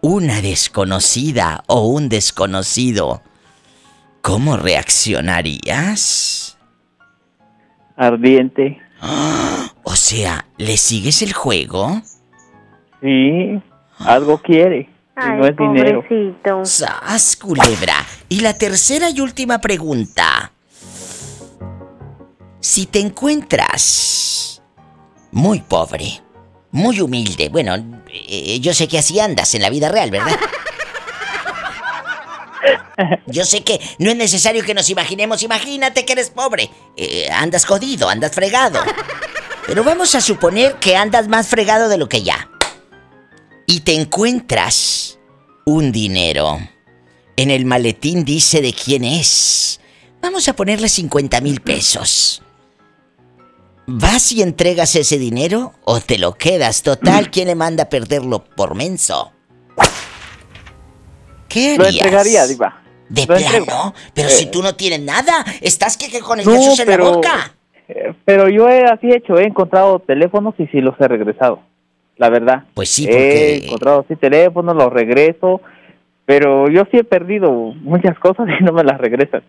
una 0.00 0.40
desconocida 0.40 1.64
o 1.66 1.88
un 1.88 2.08
desconocido, 2.08 3.22
¿cómo 4.20 4.56
reaccionarías? 4.56 6.56
Ardiente. 7.96 8.80
O 9.88 9.94
sea, 9.94 10.44
¿le 10.58 10.76
sigues 10.76 11.22
el 11.22 11.32
juego? 11.32 12.02
Sí, 13.00 13.62
algo 14.00 14.38
quiere. 14.38 14.90
Ay, 15.14 15.38
no 15.38 15.46
es 15.46 15.56
dinero. 15.56 16.02
pobrecito. 16.02 16.64
¡Sas, 16.64 17.36
culebra! 17.36 18.04
Y 18.28 18.40
la 18.40 18.52
tercera 18.54 19.10
y 19.10 19.20
última 19.20 19.60
pregunta. 19.60 20.52
Si 22.60 22.86
te 22.86 23.00
encuentras 23.00 24.60
muy 25.30 25.60
pobre, 25.60 26.20
muy 26.72 27.00
humilde, 27.00 27.48
bueno, 27.48 27.76
eh, 28.10 28.58
yo 28.60 28.74
sé 28.74 28.88
que 28.88 28.98
así 28.98 29.20
andas 29.20 29.54
en 29.54 29.62
la 29.62 29.70
vida 29.70 29.88
real, 29.88 30.10
¿verdad? 30.10 30.36
Yo 33.26 33.44
sé 33.44 33.62
que 33.62 33.80
no 33.98 34.10
es 34.10 34.16
necesario 34.16 34.64
que 34.64 34.74
nos 34.74 34.90
imaginemos, 34.90 35.42
imagínate 35.42 36.04
que 36.04 36.12
eres 36.12 36.30
pobre, 36.30 36.70
eh, 36.96 37.28
andas 37.30 37.64
jodido, 37.64 38.08
andas 38.08 38.32
fregado. 38.32 38.80
Pero 39.66 39.82
vamos 39.84 40.14
a 40.14 40.20
suponer 40.20 40.76
que 40.76 40.96
andas 40.96 41.28
más 41.28 41.48
fregado 41.48 41.88
de 41.88 41.98
lo 41.98 42.08
que 42.08 42.22
ya. 42.22 42.48
Y 43.66 43.80
te 43.80 43.94
encuentras 43.94 45.18
un 45.64 45.90
dinero. 45.90 46.58
En 47.36 47.50
el 47.50 47.64
maletín 47.64 48.24
dice 48.24 48.62
de 48.62 48.72
quién 48.72 49.04
es. 49.04 49.80
Vamos 50.22 50.48
a 50.48 50.54
ponerle 50.54 50.88
50 50.88 51.40
mil 51.40 51.60
pesos. 51.60 52.42
¿Vas 53.88 54.32
y 54.32 54.42
entregas 54.42 54.96
ese 54.96 55.18
dinero 55.18 55.74
o 55.84 56.00
te 56.00 56.18
lo 56.18 56.34
quedas? 56.34 56.82
Total, 56.82 57.30
¿quién 57.32 57.48
le 57.48 57.54
manda 57.54 57.84
a 57.84 57.88
perderlo 57.88 58.44
por 58.44 58.74
menso? 58.74 59.32
¿Qué 61.48 61.76
Lo 61.76 61.84
harías? 61.84 62.04
entregaría, 62.04 62.46
Diva. 62.46 62.82
¿De 63.08 63.22
Lo 63.22 63.26
plano? 63.28 63.42
entrego. 63.46 63.94
Pero 64.14 64.28
Eh. 64.28 64.32
si 64.32 64.50
tú 64.50 64.62
no 64.62 64.74
tienes 64.74 65.00
nada, 65.00 65.44
estás 65.60 65.96
que, 65.96 66.10
que 66.10 66.20
con 66.20 66.40
el 66.40 66.46
No, 66.46 66.52
Jesús 66.52 66.80
en 66.80 66.88
la 66.88 66.96
pero- 66.96 67.12
boca. 67.14 67.52
Eh, 67.88 68.12
Pero 68.24 68.48
yo 68.48 68.68
he 68.68 68.84
así 68.84 69.12
hecho, 69.12 69.38
he 69.38 69.44
encontrado 69.44 70.00
teléfonos 70.00 70.54
y 70.58 70.66
sí 70.66 70.80
los 70.80 70.94
he 71.00 71.06
regresado. 71.06 71.60
La 72.16 72.30
verdad. 72.30 72.64
Pues 72.74 72.88
sí, 72.90 73.06
He 73.08 73.64
encontrado 73.66 74.00
así 74.04 74.16
teléfonos, 74.16 74.74
los 74.74 74.92
regreso. 74.92 75.60
Pero 76.24 76.68
yo 76.68 76.82
sí 76.90 76.96
he 76.98 77.04
perdido 77.04 77.52
muchas 77.82 78.18
cosas 78.18 78.48
y 78.60 78.64
no 78.64 78.72
me 78.72 78.82
las 78.82 78.98
regresan. 78.98 79.42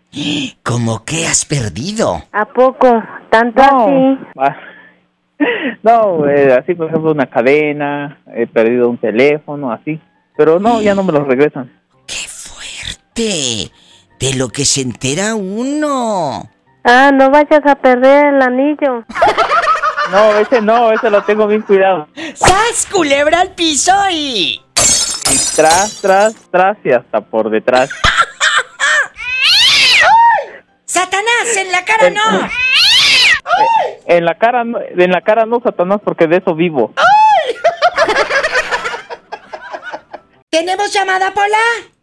¿Cómo 0.61 1.03
que 1.03 1.25
has 1.25 1.45
perdido? 1.45 2.21
¿A 2.31 2.45
poco? 2.45 3.01
¿Tanto 3.31 3.63
No, 3.63 4.19
así? 4.35 4.55
no 5.83 6.27
eh, 6.29 6.53
así 6.53 6.75
por 6.75 6.87
ejemplo 6.89 7.11
una 7.11 7.25
cadena, 7.27 8.19
he 8.35 8.45
perdido 8.47 8.89
un 8.89 8.97
teléfono, 8.97 9.71
así. 9.71 9.99
Pero 10.35 10.59
no, 10.59 10.81
ya 10.81 10.93
no 10.93 11.03
me 11.03 11.13
los 11.13 11.27
regresan. 11.27 11.71
De 13.17 13.71
lo 14.35 14.49
que 14.49 14.65
se 14.65 14.81
entera 14.81 15.33
uno. 15.35 16.49
Ah, 16.83 17.11
no 17.13 17.29
vayas 17.31 17.65
a 17.65 17.75
perder 17.75 18.33
el 18.35 18.41
anillo. 18.41 19.03
No, 20.09 20.37
ese 20.37 20.61
no, 20.61 20.89
ese 20.93 21.09
lo 21.09 21.21
tengo 21.25 21.47
bien 21.47 21.61
cuidado. 21.63 22.07
¡Sas, 22.33 22.87
culebra 22.89 23.41
al 23.41 23.53
piso 23.55 23.91
y... 24.09 24.61
Y 25.29 25.37
tras, 25.53 25.99
tras, 25.99 26.33
tras 26.49 26.77
y 26.85 26.93
hasta 26.93 27.19
por 27.19 27.49
detrás. 27.49 27.89
¡Satanás, 30.85 31.57
en 31.57 31.71
la 31.73 31.83
cara 31.83 32.09
no! 32.09 32.49
En 34.05 34.23
la 34.23 34.37
cara, 34.37 34.63
no- 34.63 34.79
en 34.79 35.11
la 35.11 35.19
cara 35.21 35.45
no, 35.45 35.59
Satanás, 35.61 35.99
porque 36.05 36.25
de 36.27 36.37
eso 36.37 36.55
vivo. 36.55 36.93
¿Tenemos 40.49 40.93
llamada, 40.93 41.33
Pola? 41.33 41.57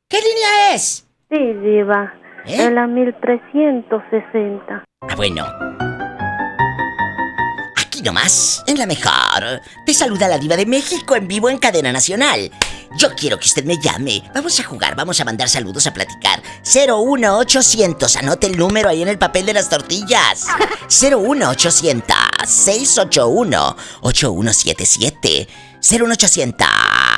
¿Qué 0.08 0.18
línea 0.18 0.74
es? 0.74 1.03
Sí, 1.34 1.52
diva. 1.54 2.14
¿Eh? 2.46 2.62
En 2.62 2.76
la 2.76 2.86
1360. 2.86 4.84
Ah, 5.00 5.16
bueno. 5.16 5.44
Aquí 7.76 8.02
nomás, 8.02 8.62
en 8.68 8.78
la 8.78 8.86
mejor. 8.86 9.60
Te 9.84 9.94
saluda 9.94 10.28
la 10.28 10.38
diva 10.38 10.56
de 10.56 10.64
México 10.64 11.16
en 11.16 11.26
vivo 11.26 11.50
en 11.50 11.58
cadena 11.58 11.90
nacional. 11.90 12.52
Yo 12.96 13.08
quiero 13.16 13.36
que 13.38 13.46
usted 13.46 13.64
me 13.64 13.78
llame. 13.78 14.22
Vamos 14.32 14.60
a 14.60 14.62
jugar, 14.62 14.94
vamos 14.94 15.20
a 15.20 15.24
mandar 15.24 15.48
saludos 15.48 15.88
a 15.88 15.92
platicar. 15.92 16.40
01800, 16.62 18.16
anote 18.16 18.46
el 18.46 18.56
número 18.56 18.88
ahí 18.88 19.02
en 19.02 19.08
el 19.08 19.18
papel 19.18 19.46
de 19.46 19.54
las 19.54 19.68
tortillas. 19.68 20.46
01800 20.88 22.16
681 22.46 23.76
8177. 24.02 25.48
01800 25.80 27.13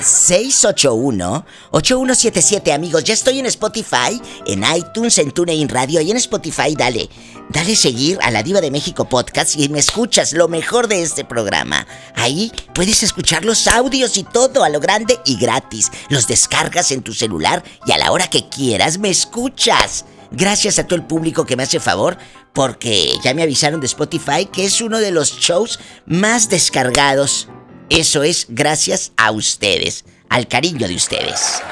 681-8177, 0.00 2.72
amigos. 2.72 3.04
Ya 3.04 3.14
estoy 3.14 3.38
en 3.38 3.46
Spotify, 3.46 4.20
en 4.46 4.64
iTunes, 4.76 5.18
en 5.18 5.30
TuneIn 5.30 5.68
Radio 5.68 6.00
y 6.00 6.10
en 6.10 6.16
Spotify. 6.16 6.74
Dale, 6.76 7.08
dale 7.50 7.76
seguir 7.76 8.18
a 8.22 8.30
la 8.30 8.42
Diva 8.42 8.60
de 8.60 8.70
México 8.70 9.08
Podcast 9.08 9.56
y 9.56 9.68
me 9.68 9.78
escuchas 9.78 10.32
lo 10.32 10.48
mejor 10.48 10.88
de 10.88 11.02
este 11.02 11.24
programa. 11.24 11.86
Ahí 12.14 12.52
puedes 12.74 13.02
escuchar 13.02 13.44
los 13.44 13.66
audios 13.66 14.16
y 14.16 14.24
todo 14.24 14.64
a 14.64 14.68
lo 14.68 14.80
grande 14.80 15.18
y 15.24 15.36
gratis. 15.36 15.90
Los 16.08 16.26
descargas 16.26 16.90
en 16.90 17.02
tu 17.02 17.12
celular 17.12 17.62
y 17.86 17.92
a 17.92 17.98
la 17.98 18.12
hora 18.12 18.28
que 18.28 18.48
quieras 18.48 18.98
me 18.98 19.10
escuchas. 19.10 20.04
Gracias 20.30 20.78
a 20.78 20.86
todo 20.86 20.96
el 20.96 21.06
público 21.06 21.46
que 21.46 21.56
me 21.56 21.62
hace 21.62 21.80
favor, 21.80 22.18
porque 22.52 23.12
ya 23.22 23.32
me 23.32 23.42
avisaron 23.42 23.80
de 23.80 23.86
Spotify 23.86 24.46
que 24.46 24.66
es 24.66 24.80
uno 24.80 24.98
de 24.98 25.10
los 25.10 25.38
shows 25.38 25.80
más 26.06 26.50
descargados. 26.50 27.48
Eso 27.90 28.22
es 28.22 28.46
gracias 28.50 29.12
a 29.16 29.30
ustedes, 29.30 30.04
al 30.28 30.46
cariño 30.46 30.86
de 30.86 30.94
ustedes. 30.94 31.62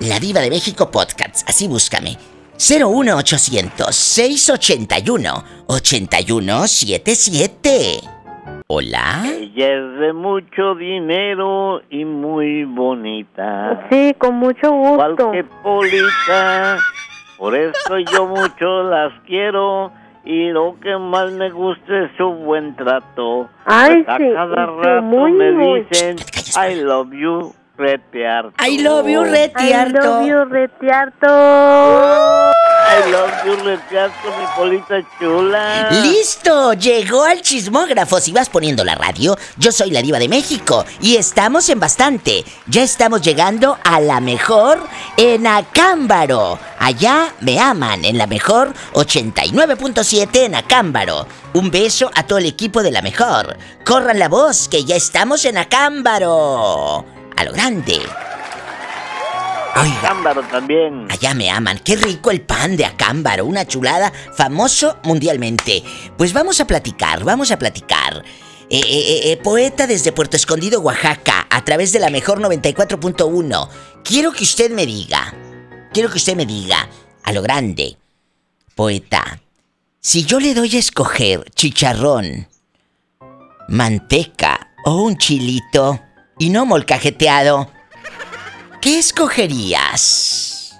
La 0.00 0.20
Diva 0.20 0.40
de 0.40 0.50
México 0.50 0.90
Podcasts, 0.90 1.44
así 1.46 1.66
búscame. 1.66 2.18
01800 2.58 3.94
681 3.94 5.44
8177. 5.66 8.00
Hola. 8.66 9.22
Ella 9.26 9.66
es 9.74 10.00
de 10.00 10.12
mucho 10.12 10.74
dinero 10.74 11.80
y 11.90 12.04
muy 12.04 12.64
bonita. 12.64 13.86
Sí, 13.90 14.14
con 14.18 14.34
mucho 14.36 14.66
Igual 14.66 15.10
gusto. 15.16 15.30
que 15.32 15.44
Polita. 15.44 16.78
Por 17.38 17.56
eso 17.56 17.98
yo 18.12 18.26
mucho 18.26 18.82
las 18.84 19.12
quiero. 19.26 19.90
Y 20.26 20.48
lo 20.50 20.76
que 20.80 20.96
más 20.96 21.30
me 21.32 21.50
gusta 21.50 22.04
es 22.04 22.10
su 22.16 22.30
buen 22.30 22.74
trato. 22.76 23.48
Ay, 23.66 24.04
a 24.06 24.16
sí, 24.16 24.24
cada 24.32 24.66
sí, 24.66 24.72
rato 24.80 25.02
muy, 25.02 25.32
me 25.32 25.52
muy. 25.52 25.80
dicen, 25.82 26.16
I 26.56 26.76
love 26.76 27.12
you, 27.12 27.54
retear. 27.76 28.50
I 28.58 28.78
love 28.82 29.06
you, 29.06 29.22
I 29.22 29.30
retiarto. 29.30 30.00
love 30.00 30.26
you, 30.26 30.44
retiarto. 30.46 31.26
¡Listo! 36.02 36.74
Llegó 36.74 37.24
al 37.24 37.42
chismógrafo. 37.42 38.20
Si 38.20 38.32
vas 38.32 38.48
poniendo 38.48 38.84
la 38.84 38.94
radio, 38.94 39.36
yo 39.56 39.72
soy 39.72 39.90
la 39.90 40.02
diva 40.02 40.18
de 40.18 40.28
México 40.28 40.84
y 41.00 41.16
estamos 41.16 41.68
en 41.68 41.80
bastante. 41.80 42.44
Ya 42.66 42.82
estamos 42.82 43.22
llegando 43.22 43.76
a 43.84 44.00
la 44.00 44.20
mejor 44.20 44.78
en 45.16 45.46
Acámbaro. 45.46 46.58
Allá 46.78 47.34
me 47.40 47.58
aman 47.58 48.04
en 48.04 48.18
la 48.18 48.26
mejor 48.26 48.72
89.7 48.92 50.44
en 50.44 50.54
Acámbaro. 50.54 51.26
Un 51.54 51.70
beso 51.70 52.10
a 52.14 52.26
todo 52.26 52.38
el 52.38 52.46
equipo 52.46 52.82
de 52.82 52.90
la 52.90 53.02
mejor. 53.02 53.56
Corran 53.84 54.18
la 54.18 54.28
voz 54.28 54.68
que 54.68 54.84
ya 54.84 54.96
estamos 54.96 55.44
en 55.44 55.58
Acámbaro. 55.58 57.04
A 57.36 57.44
lo 57.44 57.52
grande. 57.52 58.00
Oiga. 59.76 60.00
Cámbaro 60.00 60.42
también. 60.42 61.06
Allá 61.10 61.34
me 61.34 61.50
aman. 61.50 61.80
Qué 61.84 61.96
rico 61.96 62.30
el 62.30 62.42
pan 62.42 62.76
de 62.76 62.84
Acámbaro. 62.84 63.44
Una 63.46 63.66
chulada 63.66 64.12
famoso 64.36 64.98
mundialmente. 65.04 65.82
Pues 66.16 66.32
vamos 66.32 66.60
a 66.60 66.66
platicar, 66.66 67.24
vamos 67.24 67.50
a 67.50 67.58
platicar. 67.58 68.24
Eh, 68.70 68.80
eh, 68.80 69.32
eh, 69.32 69.36
poeta 69.36 69.86
desde 69.86 70.12
Puerto 70.12 70.36
Escondido, 70.36 70.80
Oaxaca, 70.80 71.46
a 71.50 71.64
través 71.64 71.92
de 71.92 71.98
la 71.98 72.10
mejor 72.10 72.40
94.1. 72.40 73.68
Quiero 74.02 74.32
que 74.32 74.44
usted 74.44 74.70
me 74.70 74.86
diga, 74.86 75.34
quiero 75.92 76.10
que 76.10 76.16
usted 76.16 76.34
me 76.34 76.46
diga, 76.46 76.88
a 77.22 77.32
lo 77.32 77.42
grande, 77.42 77.96
poeta, 78.74 79.40
si 80.00 80.24
yo 80.24 80.40
le 80.40 80.54
doy 80.54 80.76
a 80.76 80.78
escoger 80.78 81.50
chicharrón, 81.54 82.48
manteca 83.68 84.74
o 84.84 85.02
un 85.02 85.16
chilito 85.18 86.00
y 86.38 86.50
no 86.50 86.66
molcajeteado, 86.66 87.70
¿qué 88.84 88.98
escogerías? 88.98 90.78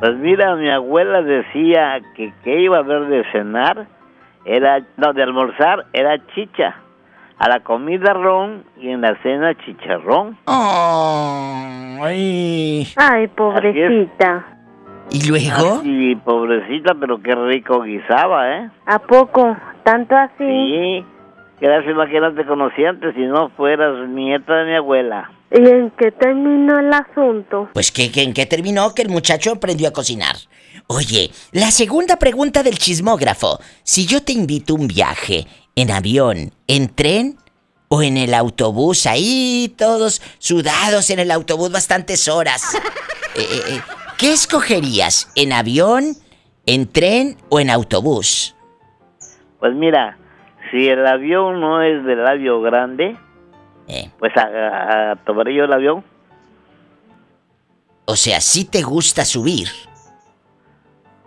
Pues 0.00 0.16
mira, 0.16 0.56
mi 0.56 0.68
abuela 0.68 1.22
decía 1.22 2.00
que 2.16 2.32
que 2.42 2.60
iba 2.60 2.78
a 2.78 2.80
haber 2.80 3.06
de 3.06 3.22
cenar, 3.30 3.86
era, 4.44 4.82
no, 4.96 5.12
de 5.12 5.22
almorzar, 5.22 5.86
era 5.92 6.18
chicha. 6.34 6.74
A 7.38 7.48
la 7.48 7.60
comida 7.60 8.12
ron 8.12 8.64
y 8.80 8.88
en 8.88 9.02
la 9.02 9.14
cena 9.22 9.54
chicharrón. 9.54 10.36
Ay. 12.00 12.02
Ay, 12.96 13.28
pobrecita. 13.28 14.44
¿Y 15.10 15.28
luego? 15.28 15.80
Y 15.84 16.16
pobrecita, 16.16 16.96
pero 16.98 17.22
qué 17.22 17.36
rico 17.36 17.82
guisaba, 17.82 18.56
¿eh? 18.56 18.68
¿A 18.86 18.98
poco? 18.98 19.56
¿Tanto 19.84 20.16
así? 20.16 20.34
Sí. 20.38 21.04
Gracias, 21.60 22.08
que 22.08 22.20
no 22.20 22.34
te 22.34 22.44
conocí 22.44 22.84
antes, 22.84 23.14
si 23.14 23.26
no 23.26 23.50
fueras 23.50 24.08
nieta 24.08 24.56
de 24.56 24.64
mi 24.70 24.74
abuela. 24.74 25.30
¿Y 25.54 25.68
en 25.68 25.90
qué 25.98 26.10
terminó 26.12 26.78
el 26.78 26.92
asunto? 26.92 27.68
Pues 27.74 27.92
que, 27.92 28.10
que 28.10 28.22
en 28.22 28.32
qué 28.32 28.46
terminó 28.46 28.94
que 28.94 29.02
el 29.02 29.10
muchacho 29.10 29.52
aprendió 29.52 29.88
a 29.88 29.92
cocinar. 29.92 30.36
Oye, 30.86 31.30
la 31.52 31.70
segunda 31.70 32.16
pregunta 32.16 32.62
del 32.62 32.78
chismógrafo. 32.78 33.58
Si 33.82 34.06
yo 34.06 34.22
te 34.22 34.32
invito 34.32 34.74
a 34.74 34.78
un 34.78 34.88
viaje 34.88 35.46
en 35.76 35.90
avión, 35.90 36.52
en 36.66 36.88
tren 36.94 37.36
o 37.88 38.02
en 38.02 38.16
el 38.16 38.32
autobús, 38.32 39.06
ahí 39.06 39.74
todos 39.76 40.22
sudados 40.38 41.10
en 41.10 41.18
el 41.18 41.30
autobús 41.30 41.70
bastantes 41.70 42.28
horas. 42.28 42.74
Eh, 43.34 43.40
eh, 43.40 43.62
eh, 43.70 43.80
¿Qué 44.18 44.30
escogerías? 44.30 45.32
¿En 45.36 45.54
avión, 45.54 46.16
en 46.66 46.86
tren 46.86 47.38
o 47.48 47.60
en 47.60 47.70
autobús? 47.70 48.54
Pues 49.58 49.74
mira, 49.74 50.18
si 50.70 50.86
el 50.86 51.06
avión 51.06 51.60
no 51.60 51.80
es 51.80 52.04
de 52.04 52.16
labio 52.16 52.60
grande, 52.60 53.16
Eh, 53.88 54.10
pues 54.18 54.32
a, 54.36 55.16
tomaré 55.24 55.54
yo 55.54 55.64
el 55.64 55.72
avión. 55.72 56.04
o 58.04 58.16
sea, 58.16 58.40
si 58.40 58.64
te 58.64 58.82
gusta 58.82 59.24
subir. 59.24 59.68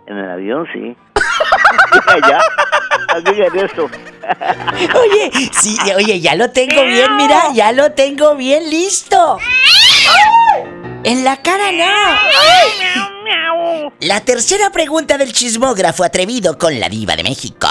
En 0.06 0.18
el 0.18 0.30
avión, 0.30 0.66
sí. 0.72 0.96
ya, 2.28 2.38
eso. 3.64 3.84
Oye, 5.00 5.30
sí, 5.52 5.76
oye, 5.96 6.20
ya 6.20 6.34
lo 6.34 6.50
tengo 6.50 6.82
bien, 6.82 7.16
mira, 7.16 7.52
ya 7.54 7.72
lo 7.72 7.92
tengo 7.92 8.34
bien 8.34 8.68
listo. 8.68 9.38
En 11.04 11.24
la 11.24 11.36
cara 11.36 11.70
no. 11.72 11.84
La 14.00 14.20
tercera 14.20 14.70
pregunta 14.70 15.16
del 15.18 15.32
chismógrafo 15.32 16.04
atrevido 16.04 16.58
con 16.58 16.78
la 16.78 16.88
diva 16.88 17.16
de 17.16 17.22
México. 17.22 17.68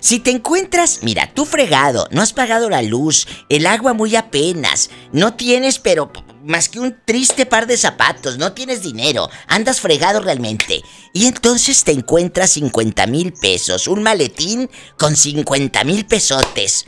Si 0.00 0.18
te 0.18 0.30
encuentras, 0.30 1.00
mira, 1.02 1.32
tú 1.34 1.44
fregado, 1.44 2.08
no 2.10 2.22
has 2.22 2.32
pagado 2.32 2.70
la 2.70 2.82
luz, 2.82 3.28
el 3.48 3.66
agua 3.66 3.92
muy 3.92 4.16
apenas, 4.16 4.90
no 5.12 5.34
tienes 5.34 5.78
pero 5.78 6.10
más 6.42 6.68
que 6.68 6.80
un 6.80 6.96
triste 7.04 7.44
par 7.44 7.66
de 7.66 7.76
zapatos, 7.76 8.38
no 8.38 8.52
tienes 8.52 8.82
dinero, 8.82 9.28
andas 9.46 9.80
fregado 9.80 10.20
realmente. 10.20 10.82
Y 11.12 11.26
entonces 11.26 11.84
te 11.84 11.92
encuentras 11.92 12.50
50 12.50 13.06
mil 13.06 13.32
pesos, 13.32 13.88
un 13.88 14.02
maletín 14.02 14.70
con 14.98 15.16
50 15.16 15.84
mil 15.84 16.06
pesotes. 16.06 16.86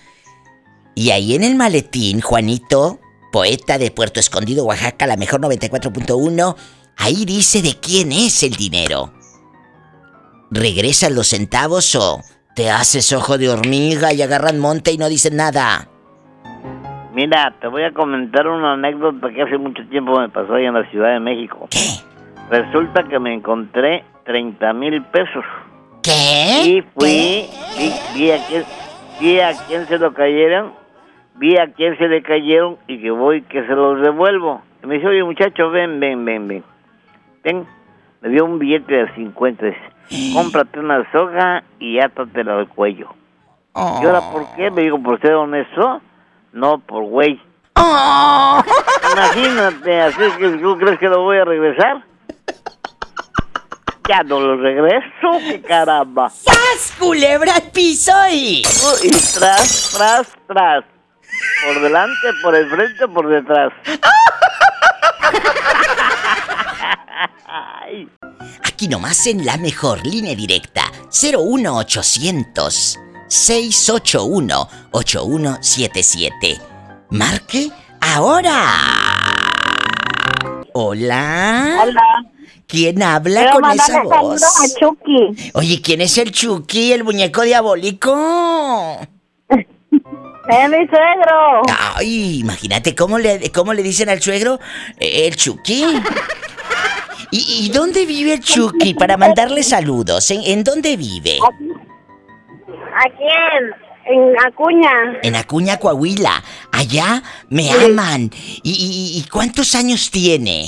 Y 0.95 1.11
ahí 1.11 1.35
en 1.35 1.45
el 1.45 1.55
maletín, 1.55 2.21
Juanito, 2.21 3.01
poeta 3.31 3.79
de 3.79 3.91
Puerto 3.91 4.21
Escondido, 4.21 4.65
Oaxaca, 4.65 5.07
la 5.07 5.17
mejor 5.17 5.41
94.1, 5.41 6.57
ahí 6.97 7.25
dice 7.25 7.63
de 7.63 7.79
quién 7.79 8.13
es 8.13 8.43
el 8.43 8.55
dinero. 8.55 9.13
¿Regresas 10.51 11.13
los 11.13 11.29
centavos 11.29 11.95
o 11.95 12.23
te 12.55 12.71
haces 12.71 13.13
ojo 13.13 13.39
de 13.39 13.49
hormiga 13.49 14.13
y 14.13 14.23
agarran 14.23 14.59
monte 14.59 14.93
y 14.93 14.99
no 14.99 15.09
dicen 15.09 15.37
nada? 15.37 15.89
Mira, 17.15 17.55
te 17.61 17.67
voy 17.69 17.83
a 17.83 17.93
comentar 17.93 18.49
una 18.49 18.73
anécdota 18.73 19.31
que 19.31 19.43
hace 19.43 19.59
mucho 19.59 19.87
tiempo 19.89 20.19
me 20.19 20.29
pasó 20.29 20.55
allá 20.55 20.69
en 20.69 20.75
la 20.75 20.91
Ciudad 20.91 21.13
de 21.13 21.21
México. 21.21 21.69
¿Qué? 21.71 21.79
Resulta 22.51 23.03
que 23.05 23.19
me 23.19 23.35
encontré 23.35 24.05
30 24.25 24.73
mil 24.73 25.03
pesos. 25.05 25.45
¿Qué? 26.03 26.63
Y 26.65 26.83
fui, 26.95 27.47
vi, 27.77 27.93
vi 28.15 28.31
a 28.31 28.47
quién, 28.47 28.65
vi 29.21 29.41
a 29.41 29.53
quién 29.67 29.87
se 29.87 29.99
lo 29.99 30.15
cayeron, 30.15 30.73
vi 31.37 31.57
a 31.59 31.73
quién 31.73 31.97
se 31.99 32.09
le 32.09 32.23
cayeron 32.23 32.79
y 32.89 33.01
que 33.01 33.11
voy 33.11 33.43
que 33.43 33.67
se 33.67 33.75
los 33.75 34.01
devuelvo. 34.01 34.63
Y 34.83 34.87
me 34.87 34.95
dice, 34.97 35.09
oye 35.09 35.23
muchacho, 35.23 35.71
ven, 35.71 36.01
ven, 36.01 36.25
ven, 36.25 36.49
ven. 36.49 36.65
Ven, 37.45 37.67
me 38.23 38.29
dio 38.31 38.45
un 38.45 38.59
billete 38.59 38.95
de 38.95 39.15
50. 39.15 39.67
Dice, 39.67 39.79
cómprate 40.35 40.79
una 40.79 41.11
soga 41.13 41.65
y 41.79 41.99
átatela 41.99 42.59
al 42.59 42.69
cuello. 42.69 43.15
¿Y 43.75 44.07
ahora 44.07 44.21
por 44.31 44.47
qué? 44.55 44.71
Me 44.71 44.83
digo, 44.83 45.03
¿por 45.03 45.21
ser 45.21 45.35
honesto? 45.35 46.01
No, 46.53 46.79
por 46.79 47.05
güey. 47.05 47.41
Imagínate, 49.13 50.01
así 50.03 50.23
que 50.39 50.51
tú 50.59 50.77
crees 50.79 50.99
que 50.99 51.09
lo 51.09 51.23
voy 51.23 51.39
a 51.39 51.45
regresar. 51.45 52.05
Ya 54.09 54.23
no 54.25 54.41
lo 54.41 54.57
regreso, 54.57 55.39
qué 55.49 55.63
caramba. 55.63 56.29
¡Sas, 56.29 56.95
culebra 56.99 57.55
al 57.55 57.71
piso 57.71 58.13
y... 58.31 58.63
Y 59.03 59.11
tras, 59.39 59.95
tras, 59.97 60.37
tras. 60.47 60.85
Por 61.65 61.83
delante, 61.83 62.29
por 62.43 62.55
el 62.55 62.69
frente, 62.69 63.09
por 63.09 63.29
detrás. 63.29 63.73
Ay. 67.55 68.09
Aquí 68.65 68.89
nomás 68.89 69.27
en 69.27 69.45
la 69.45 69.59
mejor 69.59 70.07
línea 70.07 70.35
directa 70.35 70.91
01800 71.11 72.99
681 73.29 74.69
8177. 74.91 76.59
Marque 77.11 77.69
ahora. 78.01 78.65
Hola. 80.73 81.81
Hola. 81.83 82.25
¿Quién 82.67 83.03
habla 83.03 83.51
con 83.53 83.71
esa 83.71 84.03
voz? 84.03 84.43
a 84.43 84.79
Chucky. 84.81 85.51
Oye, 85.53 85.83
¿quién 85.83 86.01
es 86.01 86.17
el 86.17 86.33
Chucky, 86.33 86.93
el 86.93 87.05
muñeco 87.05 87.43
diabólico? 87.43 88.99
Es 90.49 90.69
mi 90.69 90.89
suegro. 90.89 91.63
Ay, 91.95 92.41
imagínate 92.41 92.97
cómo 92.97 93.17
le, 93.17 93.53
cómo 93.53 93.75
le 93.75 93.83
dicen 93.85 94.09
al 94.09 94.21
suegro 94.21 94.59
eh, 94.99 95.29
el 95.29 95.37
Chucky. 95.37 95.85
¿Y, 97.33 97.67
y 97.67 97.71
dónde 97.71 98.05
vive 98.07 98.35
el 98.35 98.41
Chucky 98.41 98.95
para 98.95 99.17
mandarle 99.17 99.63
saludos? 99.63 100.31
¿En, 100.31 100.43
en 100.45 100.63
dónde 100.63 100.97
vive? 100.97 101.39
Aquí 102.95 103.25
en, 104.07 104.15
en 104.15 104.35
Acuña. 104.47 104.91
En 105.23 105.35
Acuña, 105.37 105.79
Coahuila. 105.79 106.43
Allá 106.71 107.23
me 107.49 107.71
aman. 107.73 108.31
¿Y, 108.63 108.71
y- 108.71 109.19
y 109.19 109.29
cuántos 109.31 109.75
años 109.75 110.11
tiene? 110.11 110.67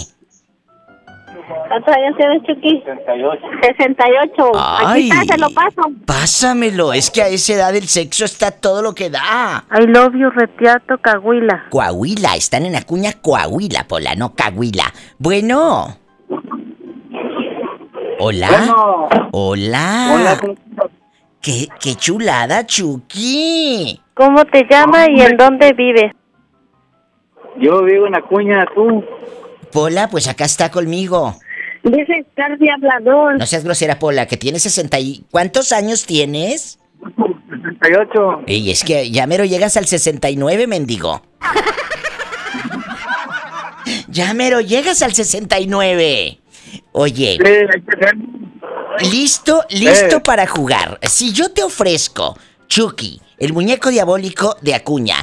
¿Cuántos 1.68 1.94
años 1.94 2.16
tienes, 2.16 2.42
Chucky? 2.46 2.82
68. 2.86 3.42
68. 3.60 4.52
Ay. 4.54 5.10
Aquí 5.10 5.20
está, 5.20 5.34
se 5.34 5.40
lo 5.40 5.50
paso. 5.50 5.82
Pásamelo, 6.06 6.92
es 6.94 7.10
que 7.10 7.22
a 7.22 7.28
esa 7.28 7.52
edad 7.52 7.76
el 7.76 7.86
sexo 7.88 8.24
está 8.24 8.50
todo 8.52 8.80
lo 8.80 8.94
que 8.94 9.10
da. 9.10 9.64
I 9.70 9.86
love 9.86 10.14
you, 10.14 10.30
Retiato, 10.30 10.96
Cahuila. 10.98 11.66
Coahuila, 11.70 12.36
están 12.36 12.64
en 12.64 12.76
Acuña, 12.76 13.12
Coahuila, 13.20 13.84
Pola, 13.86 14.14
no 14.14 14.34
Cahuila. 14.34 14.92
Bueno. 15.18 15.98
Hola. 18.18 18.48
Bueno. 18.48 19.08
Hola. 19.32 20.10
Hola, 20.14 20.88
Qué, 21.40 21.68
qué 21.80 21.94
chulada, 21.94 22.64
Chucky. 22.66 24.00
¿Cómo 24.14 24.44
te 24.46 24.66
llamas 24.70 25.08
y 25.10 25.20
en 25.20 25.36
dónde 25.36 25.72
vives? 25.72 26.12
yo 27.60 27.82
vivo 27.84 28.06
en 28.06 28.16
Acuña, 28.16 28.66
tú. 28.74 29.04
Pola, 29.72 30.08
pues 30.08 30.26
acá 30.28 30.44
está 30.44 30.70
conmigo. 30.70 31.34
Dice 31.82 32.24
Cardi 32.34 32.68
Hablador. 32.68 33.38
No 33.38 33.46
seas 33.46 33.64
grosera, 33.64 33.98
Pola, 33.98 34.26
que 34.26 34.36
tienes 34.36 34.62
60 34.62 34.98
y... 35.00 35.24
¿Cuántos 35.30 35.70
años 35.72 36.06
tienes? 36.06 36.78
68. 37.00 38.42
Ey, 38.46 38.70
es 38.70 38.82
que 38.82 39.10
ya 39.10 39.26
mero 39.26 39.44
llegas 39.44 39.76
al 39.76 39.86
69, 39.86 40.66
mendigo. 40.66 41.22
Ya 44.08 44.32
mero 44.32 44.60
llegas 44.60 45.02
al 45.02 45.12
69. 45.12 46.38
Oye, 46.96 47.36
listo, 49.00 49.64
listo 49.68 50.22
para 50.22 50.46
jugar. 50.46 51.00
Si 51.02 51.32
yo 51.32 51.50
te 51.50 51.64
ofrezco, 51.64 52.38
Chucky, 52.68 53.20
el 53.36 53.52
muñeco 53.52 53.90
diabólico 53.90 54.56
de 54.60 54.76
Acuña, 54.76 55.16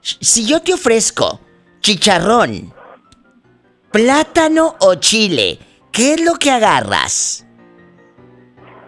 si 0.00 0.46
yo 0.46 0.62
te 0.62 0.72
ofrezco 0.72 1.38
chicharrón, 1.80 2.72
plátano 3.92 4.76
o 4.80 4.94
chile, 4.94 5.58
¿qué 5.92 6.14
es 6.14 6.22
lo 6.22 6.36
que 6.36 6.50
agarras? 6.50 7.44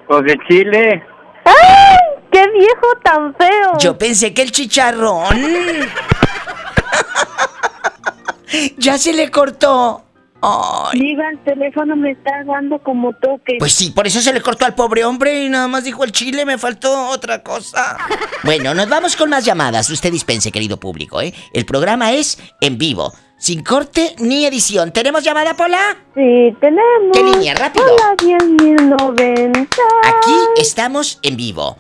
Pues 0.09 0.25
de 0.25 0.39
Chile. 0.49 1.05
¡Ay! 1.45 1.99
¡Qué 2.33 2.43
viejo 2.53 2.87
tan 3.05 3.35
feo! 3.35 3.73
Yo 3.79 3.99
pensé 3.99 4.33
que 4.33 4.41
el 4.41 4.51
chicharrón. 4.51 5.29
ya 8.79 8.97
se 8.97 9.13
le 9.13 9.31
cortó. 9.31 10.07
Ay. 10.43 10.99
Diva, 10.99 11.29
el 11.31 11.39
teléfono 11.45 11.97
me 11.97 12.13
está 12.13 12.45
dando 12.45 12.79
como 12.79 13.13
toque. 13.15 13.57
Pues 13.59 13.73
sí, 13.73 13.91
por 13.91 14.07
eso 14.07 14.21
se 14.21 14.33
le 14.33 14.41
cortó 14.41 14.65
al 14.65 14.75
pobre 14.75 15.05
hombre 15.05 15.45
y 15.45 15.49
nada 15.49 15.69
más 15.69 15.85
dijo 15.85 16.05
el 16.05 16.13
chile, 16.13 16.45
me 16.45 16.59
faltó 16.59 17.09
otra 17.09 17.43
cosa. 17.43 17.99
Bueno, 18.43 18.73
nos 18.75 18.89
vamos 18.89 19.17
con 19.17 19.29
más 19.29 19.45
llamadas. 19.45 19.91
Usted 19.91 20.11
dispense, 20.11 20.51
querido 20.51 20.81
público, 20.81 21.21
¿eh? 21.21 21.35
El 21.53 21.67
programa 21.67 22.13
es 22.13 22.39
en 22.63 22.79
vivo, 22.79 23.13
sin 23.37 23.63
corte 23.63 24.15
ni 24.19 24.47
edición. 24.47 24.93
¿Tenemos 24.93 25.23
llamada, 25.23 25.55
Pola? 25.55 25.95
Sí, 26.15 26.57
tenemos. 26.59 27.11
¿Qué 27.13 27.23
línea? 27.23 27.55
Rápido. 27.55 27.85
Hola, 27.85 28.17
10.090. 28.17 29.69
Aquí 30.05 30.35
estamos 30.57 31.19
en 31.23 31.37
vivo. 31.37 31.77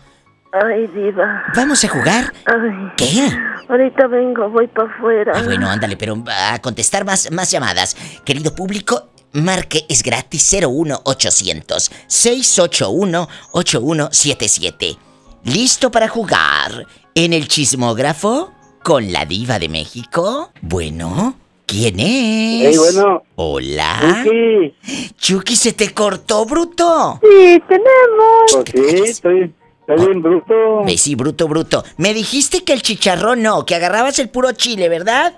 Ay, 0.52 0.86
diva. 0.88 1.44
Vamos 1.54 1.84
a 1.84 1.88
jugar. 1.88 2.32
Ay. 2.46 2.92
¿Qué? 2.96 3.28
Ahorita 3.68 4.08
vengo, 4.08 4.50
voy 4.50 4.66
para 4.66 4.88
afuera. 4.92 5.32
Ah, 5.36 5.42
bueno, 5.44 5.68
ándale, 5.70 5.96
pero 5.96 6.22
a 6.26 6.58
contestar 6.60 7.04
más, 7.04 7.30
más 7.30 7.50
llamadas. 7.50 7.96
Querido 8.24 8.54
público, 8.54 9.10
marque 9.32 9.84
es 9.88 10.02
gratis 10.02 10.52
01800 10.52 11.90
681 12.08 13.28
8177. 13.52 14.96
¿Listo 15.44 15.90
para 15.90 16.08
jugar 16.08 16.86
en 17.14 17.32
el 17.32 17.46
chismógrafo 17.46 18.52
con 18.82 19.12
la 19.12 19.24
diva 19.24 19.58
de 19.58 19.68
México? 19.68 20.50
Bueno, 20.62 21.36
¿quién 21.64 22.00
es? 22.00 22.76
Bueno. 22.76 23.22
Hola. 23.36 24.24
Sí, 24.24 24.74
Chucky, 25.16 25.54
se 25.54 25.72
te 25.72 25.94
cortó, 25.94 26.44
bruto. 26.44 27.20
Sí, 27.22 27.62
tenemos. 27.68 28.64
pues 28.74 28.90
sí, 28.90 29.02
estoy, 29.10 29.54
estoy 29.94 30.07
bien 30.07 30.22
bruto. 30.22 30.83
Ve, 30.85 30.96
sí, 30.98 31.14
bruto, 31.14 31.48
bruto. 31.48 31.85
Me 31.96 32.14
dijiste 32.14 32.64
que 32.64 32.72
el 32.72 32.83
chicharrón 32.83 33.42
no, 33.42 33.64
que 33.66 33.74
agarrabas 33.74 34.18
el 34.18 34.29
puro 34.29 34.53
chile, 34.53 34.88
¿verdad? 34.88 35.35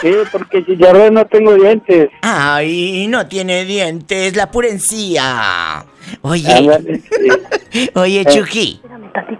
Sí, 0.00 0.12
porque 0.32 0.64
chicharrón 0.64 1.14
no 1.14 1.26
tengo 1.26 1.54
dientes. 1.54 2.10
Ay, 2.22 3.06
no 3.08 3.26
tiene 3.28 3.64
dientes, 3.64 4.34
la 4.36 4.50
pura 4.50 4.68
encía. 4.68 5.86
Oye, 6.22 6.70
sí. 6.86 7.88
oye, 7.94 8.24
Chucky, 8.24 8.80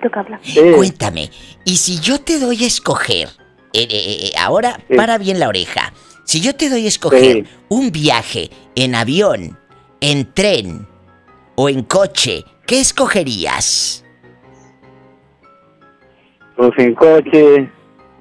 que 0.00 0.08
habla. 0.18 0.40
Sí. 0.42 0.60
cuéntame, 0.76 1.30
¿y 1.64 1.76
si 1.76 1.98
yo 2.00 2.20
te 2.20 2.38
doy 2.38 2.62
a 2.64 2.66
escoger, 2.66 3.28
eh, 3.72 3.82
eh, 3.82 3.88
eh, 3.90 4.32
ahora 4.38 4.78
Sí. 4.88 4.94
para 4.96 5.18
bien 5.18 5.38
la 5.40 5.48
oreja, 5.48 5.92
si 6.24 6.40
yo 6.40 6.54
te 6.54 6.68
doy 6.68 6.84
a 6.84 6.88
escoger 6.88 7.44
Sí. 7.44 7.44
un 7.68 7.90
viaje 7.90 8.50
en 8.74 8.94
avión, 8.94 9.58
en 10.00 10.32
tren 10.32 10.86
o 11.56 11.68
en 11.68 11.82
coche, 11.82 12.44
¿qué 12.66 12.80
escogerías? 12.80 14.01
Pues 16.62 16.78
en 16.78 16.94
coche. 16.94 17.68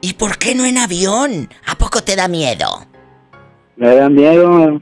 ¿Y 0.02 0.14
por 0.14 0.40
qué 0.40 0.56
no 0.56 0.66
en 0.66 0.80
avión? 0.80 1.48
¿A 1.68 1.76
poco 1.78 2.02
te 2.02 2.16
da 2.16 2.28
miedo? 2.28 2.88
Me 3.76 3.94
da 3.94 4.10
miedo. 4.10 4.82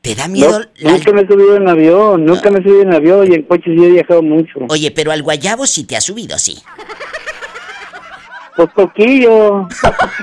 ¿Te 0.00 0.16
da 0.16 0.26
No, 0.26 0.32
miedo? 0.32 0.60
la- 0.78 0.90
nunca 0.94 1.12
me 1.12 1.20
he 1.22 1.26
subido 1.28 1.54
en 1.56 1.68
avión, 1.68 2.24
nunca 2.24 2.50
me 2.50 2.58
he 2.58 2.62
subido 2.64 2.82
en 2.82 2.92
avión 2.92 3.30
y 3.30 3.36
en 3.36 3.42
coche 3.44 3.66
sí 3.72 3.84
he 3.84 3.90
viajado 3.90 4.20
mucho. 4.22 4.58
Oye, 4.68 4.90
pero 4.90 5.12
al 5.12 5.22
guayabo 5.22 5.64
sí 5.68 5.84
te 5.84 5.96
ha 5.96 6.00
subido, 6.00 6.36
sí. 6.40 6.60
Pues 8.56 8.68
poquillo. 8.70 9.68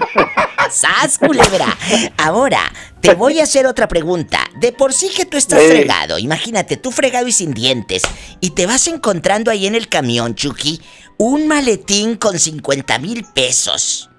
¡Sas, 0.70 1.18
culebra! 1.18 1.68
Ahora, 2.18 2.60
te 3.06 3.16
voy 3.16 3.40
a 3.40 3.44
hacer 3.44 3.66
otra 3.68 3.88
pregunta. 3.88 4.40
De 4.60 4.72
por 4.72 4.94
sí 4.94 5.10
que 5.16 5.26
tú 5.26 5.38
estás 5.38 5.62
Sí. 5.62 5.68
fregado, 5.70 6.18
imagínate, 6.20 6.78
tú 6.78 6.92
fregado 6.92 7.28
y 7.28 7.32
sin 7.32 7.54
dientes, 7.54 8.04
y 8.42 8.52
te 8.52 8.66
vas 8.66 8.88
encontrando 8.88 9.52
ahí 9.52 9.68
en 9.68 9.76
el 9.76 9.88
camión, 9.88 10.36
Chucky, 10.36 10.82
un 11.18 11.48
maletín 11.48 12.16
con 12.16 12.40
50 12.40 12.98
mil 13.00 13.26
pesos. 13.34 14.10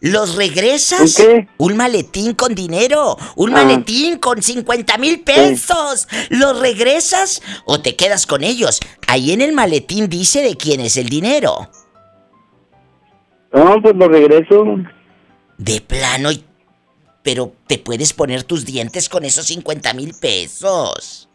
¿Los 0.00 0.34
regresas? 0.36 1.00
¿Un 1.00 1.12
qué? 1.26 1.48
Un 1.56 1.76
maletín 1.78 2.34
con 2.34 2.54
dinero. 2.54 3.16
Un 3.36 3.56
Ah. 3.56 3.64
maletín 3.64 4.18
con 4.18 4.42
50 4.42 4.98
mil 4.98 5.20
pesos. 5.22 6.06
¿Los 6.28 6.58
regresas 6.60 7.40
o 7.64 7.80
te 7.80 7.96
quedas 7.96 8.26
con 8.26 8.44
ellos? 8.44 8.80
Ahí 9.06 9.32
en 9.32 9.40
el 9.40 9.54
maletín 9.54 10.10
dice 10.10 10.42
de 10.42 10.56
quién 10.56 10.80
es 10.80 10.98
el 10.98 11.08
dinero. 11.08 11.70
No, 13.52 13.80
pues 13.80 13.94
lo 13.96 14.08
regreso. 14.08 14.64
De 15.56 15.80
plano 15.80 16.32
y... 16.32 16.44
Pero 17.24 17.52
te 17.66 17.78
puedes 17.78 18.12
poner 18.12 18.44
tus 18.44 18.64
dientes 18.64 19.08
con 19.08 19.24
esos 19.24 19.46
50 19.46 19.92
mil 19.94 20.14
pesos. 20.14 21.28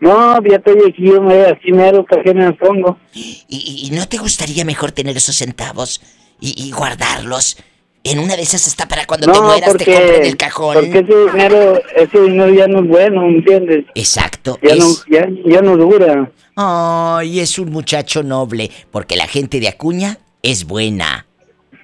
No, 0.00 0.42
ya 0.42 0.56
estoy 0.56 0.80
aquí, 0.88 1.02
me 1.20 1.42
así 1.42 1.70
mero, 1.70 2.04
que 2.04 2.34
me 2.34 2.52
pongo. 2.54 2.98
¿Y, 3.14 3.88
no 3.92 4.08
te 4.08 4.18
gustaría 4.18 4.64
mejor 4.64 4.90
tener 4.90 5.16
esos 5.16 5.36
centavos 5.36 6.00
y, 6.40 6.60
y 6.60 6.72
guardarlos? 6.72 7.56
En 8.02 8.18
una 8.18 8.34
de 8.34 8.42
esas 8.42 8.66
hasta 8.66 8.88
para 8.88 9.06
cuando 9.06 9.30
te 9.30 9.40
mueras 9.40 9.76
te 9.76 9.84
compren 9.84 10.24
el 10.24 10.36
cajón. 10.36 10.74
porque 10.74 10.98
ese 10.98 11.30
dinero, 11.30 11.80
ese 11.94 12.20
dinero 12.20 12.52
ya 12.52 12.66
no 12.66 12.80
es 12.80 12.88
bueno, 12.88 13.22
¿me 13.22 13.36
entiendes? 13.36 13.84
Exacto. 13.94 14.58
Ya, 14.60 14.70
es... 14.70 14.78
no, 14.80 14.88
ya, 15.08 15.28
ya 15.46 15.62
no 15.62 15.76
dura. 15.76 16.32
Ay, 16.56 17.38
es 17.38 17.60
un 17.60 17.70
muchacho 17.70 18.24
noble, 18.24 18.72
porque 18.90 19.14
la 19.14 19.28
gente 19.28 19.60
de 19.60 19.68
Acuña 19.68 20.18
es 20.42 20.64
buena. 20.64 21.26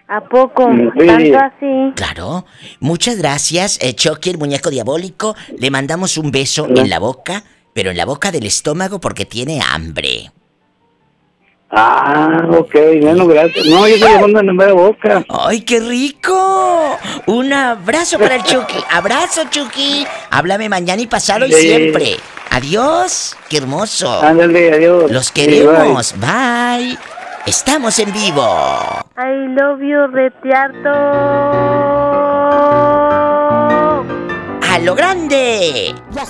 ¿A 0.09 0.21
poco? 0.23 0.71
Sí. 0.99 1.07
¿Tanto 1.07 1.39
así? 1.39 1.93
Claro. 1.95 2.47
Muchas 2.81 3.17
gracias, 3.19 3.79
eh, 3.83 3.95
Chucky, 3.95 4.31
el 4.31 4.39
muñeco 4.39 4.71
diabólico. 4.71 5.37
Le 5.59 5.71
mandamos 5.71 6.17
un 6.17 6.31
beso 6.31 6.67
en 6.67 6.89
la 6.89 6.99
boca, 6.99 7.45
pero 7.75 7.91
en 7.91 7.97
la 7.99 8.07
boca 8.07 8.31
del 8.33 8.47
estómago 8.47 9.01
porque 9.01 9.27
tiene 9.27 9.61
hambre. 9.61 10.33
Ah, 11.71 12.47
ok, 12.51 12.75
bueno, 13.03 13.27
gracias. 13.27 13.67
No, 13.67 13.87
yo 13.87 13.97
estoy 13.97 14.11
llamando 14.11 14.41
en 14.41 14.57
la 14.57 14.73
boca. 14.73 15.23
¡Ay, 15.29 15.61
qué 15.61 15.81
rico! 15.81 16.97
Un 17.27 17.53
abrazo 17.53 18.19
para 18.19 18.37
el 18.37 18.43
Chucky. 18.45 18.79
Abrazo, 18.91 19.43
Chucky. 19.51 20.07
Háblame 20.31 20.71
mañana 20.71 21.03
y 21.03 21.07
pasado 21.07 21.45
y 21.45 21.53
siempre. 21.53 22.17
Adiós. 22.51 23.37
Qué 23.51 23.59
hermoso. 23.59 24.23
Ándale, 24.23 24.73
adiós. 24.73 25.11
Los 25.11 25.27
Sí, 25.27 25.33
bye. 25.45 25.61
queremos. 25.61 26.15
Bye. 26.19 26.97
Estamos 27.47 27.99
en 27.99 28.13
vivo. 28.13 28.43
I 29.17 29.49
love 29.49 29.81
you, 29.81 30.07
retiarto. 30.09 30.91
A 34.63 34.79
lo 34.81 34.95
grande. 34.95 35.95
Ya 36.11 36.27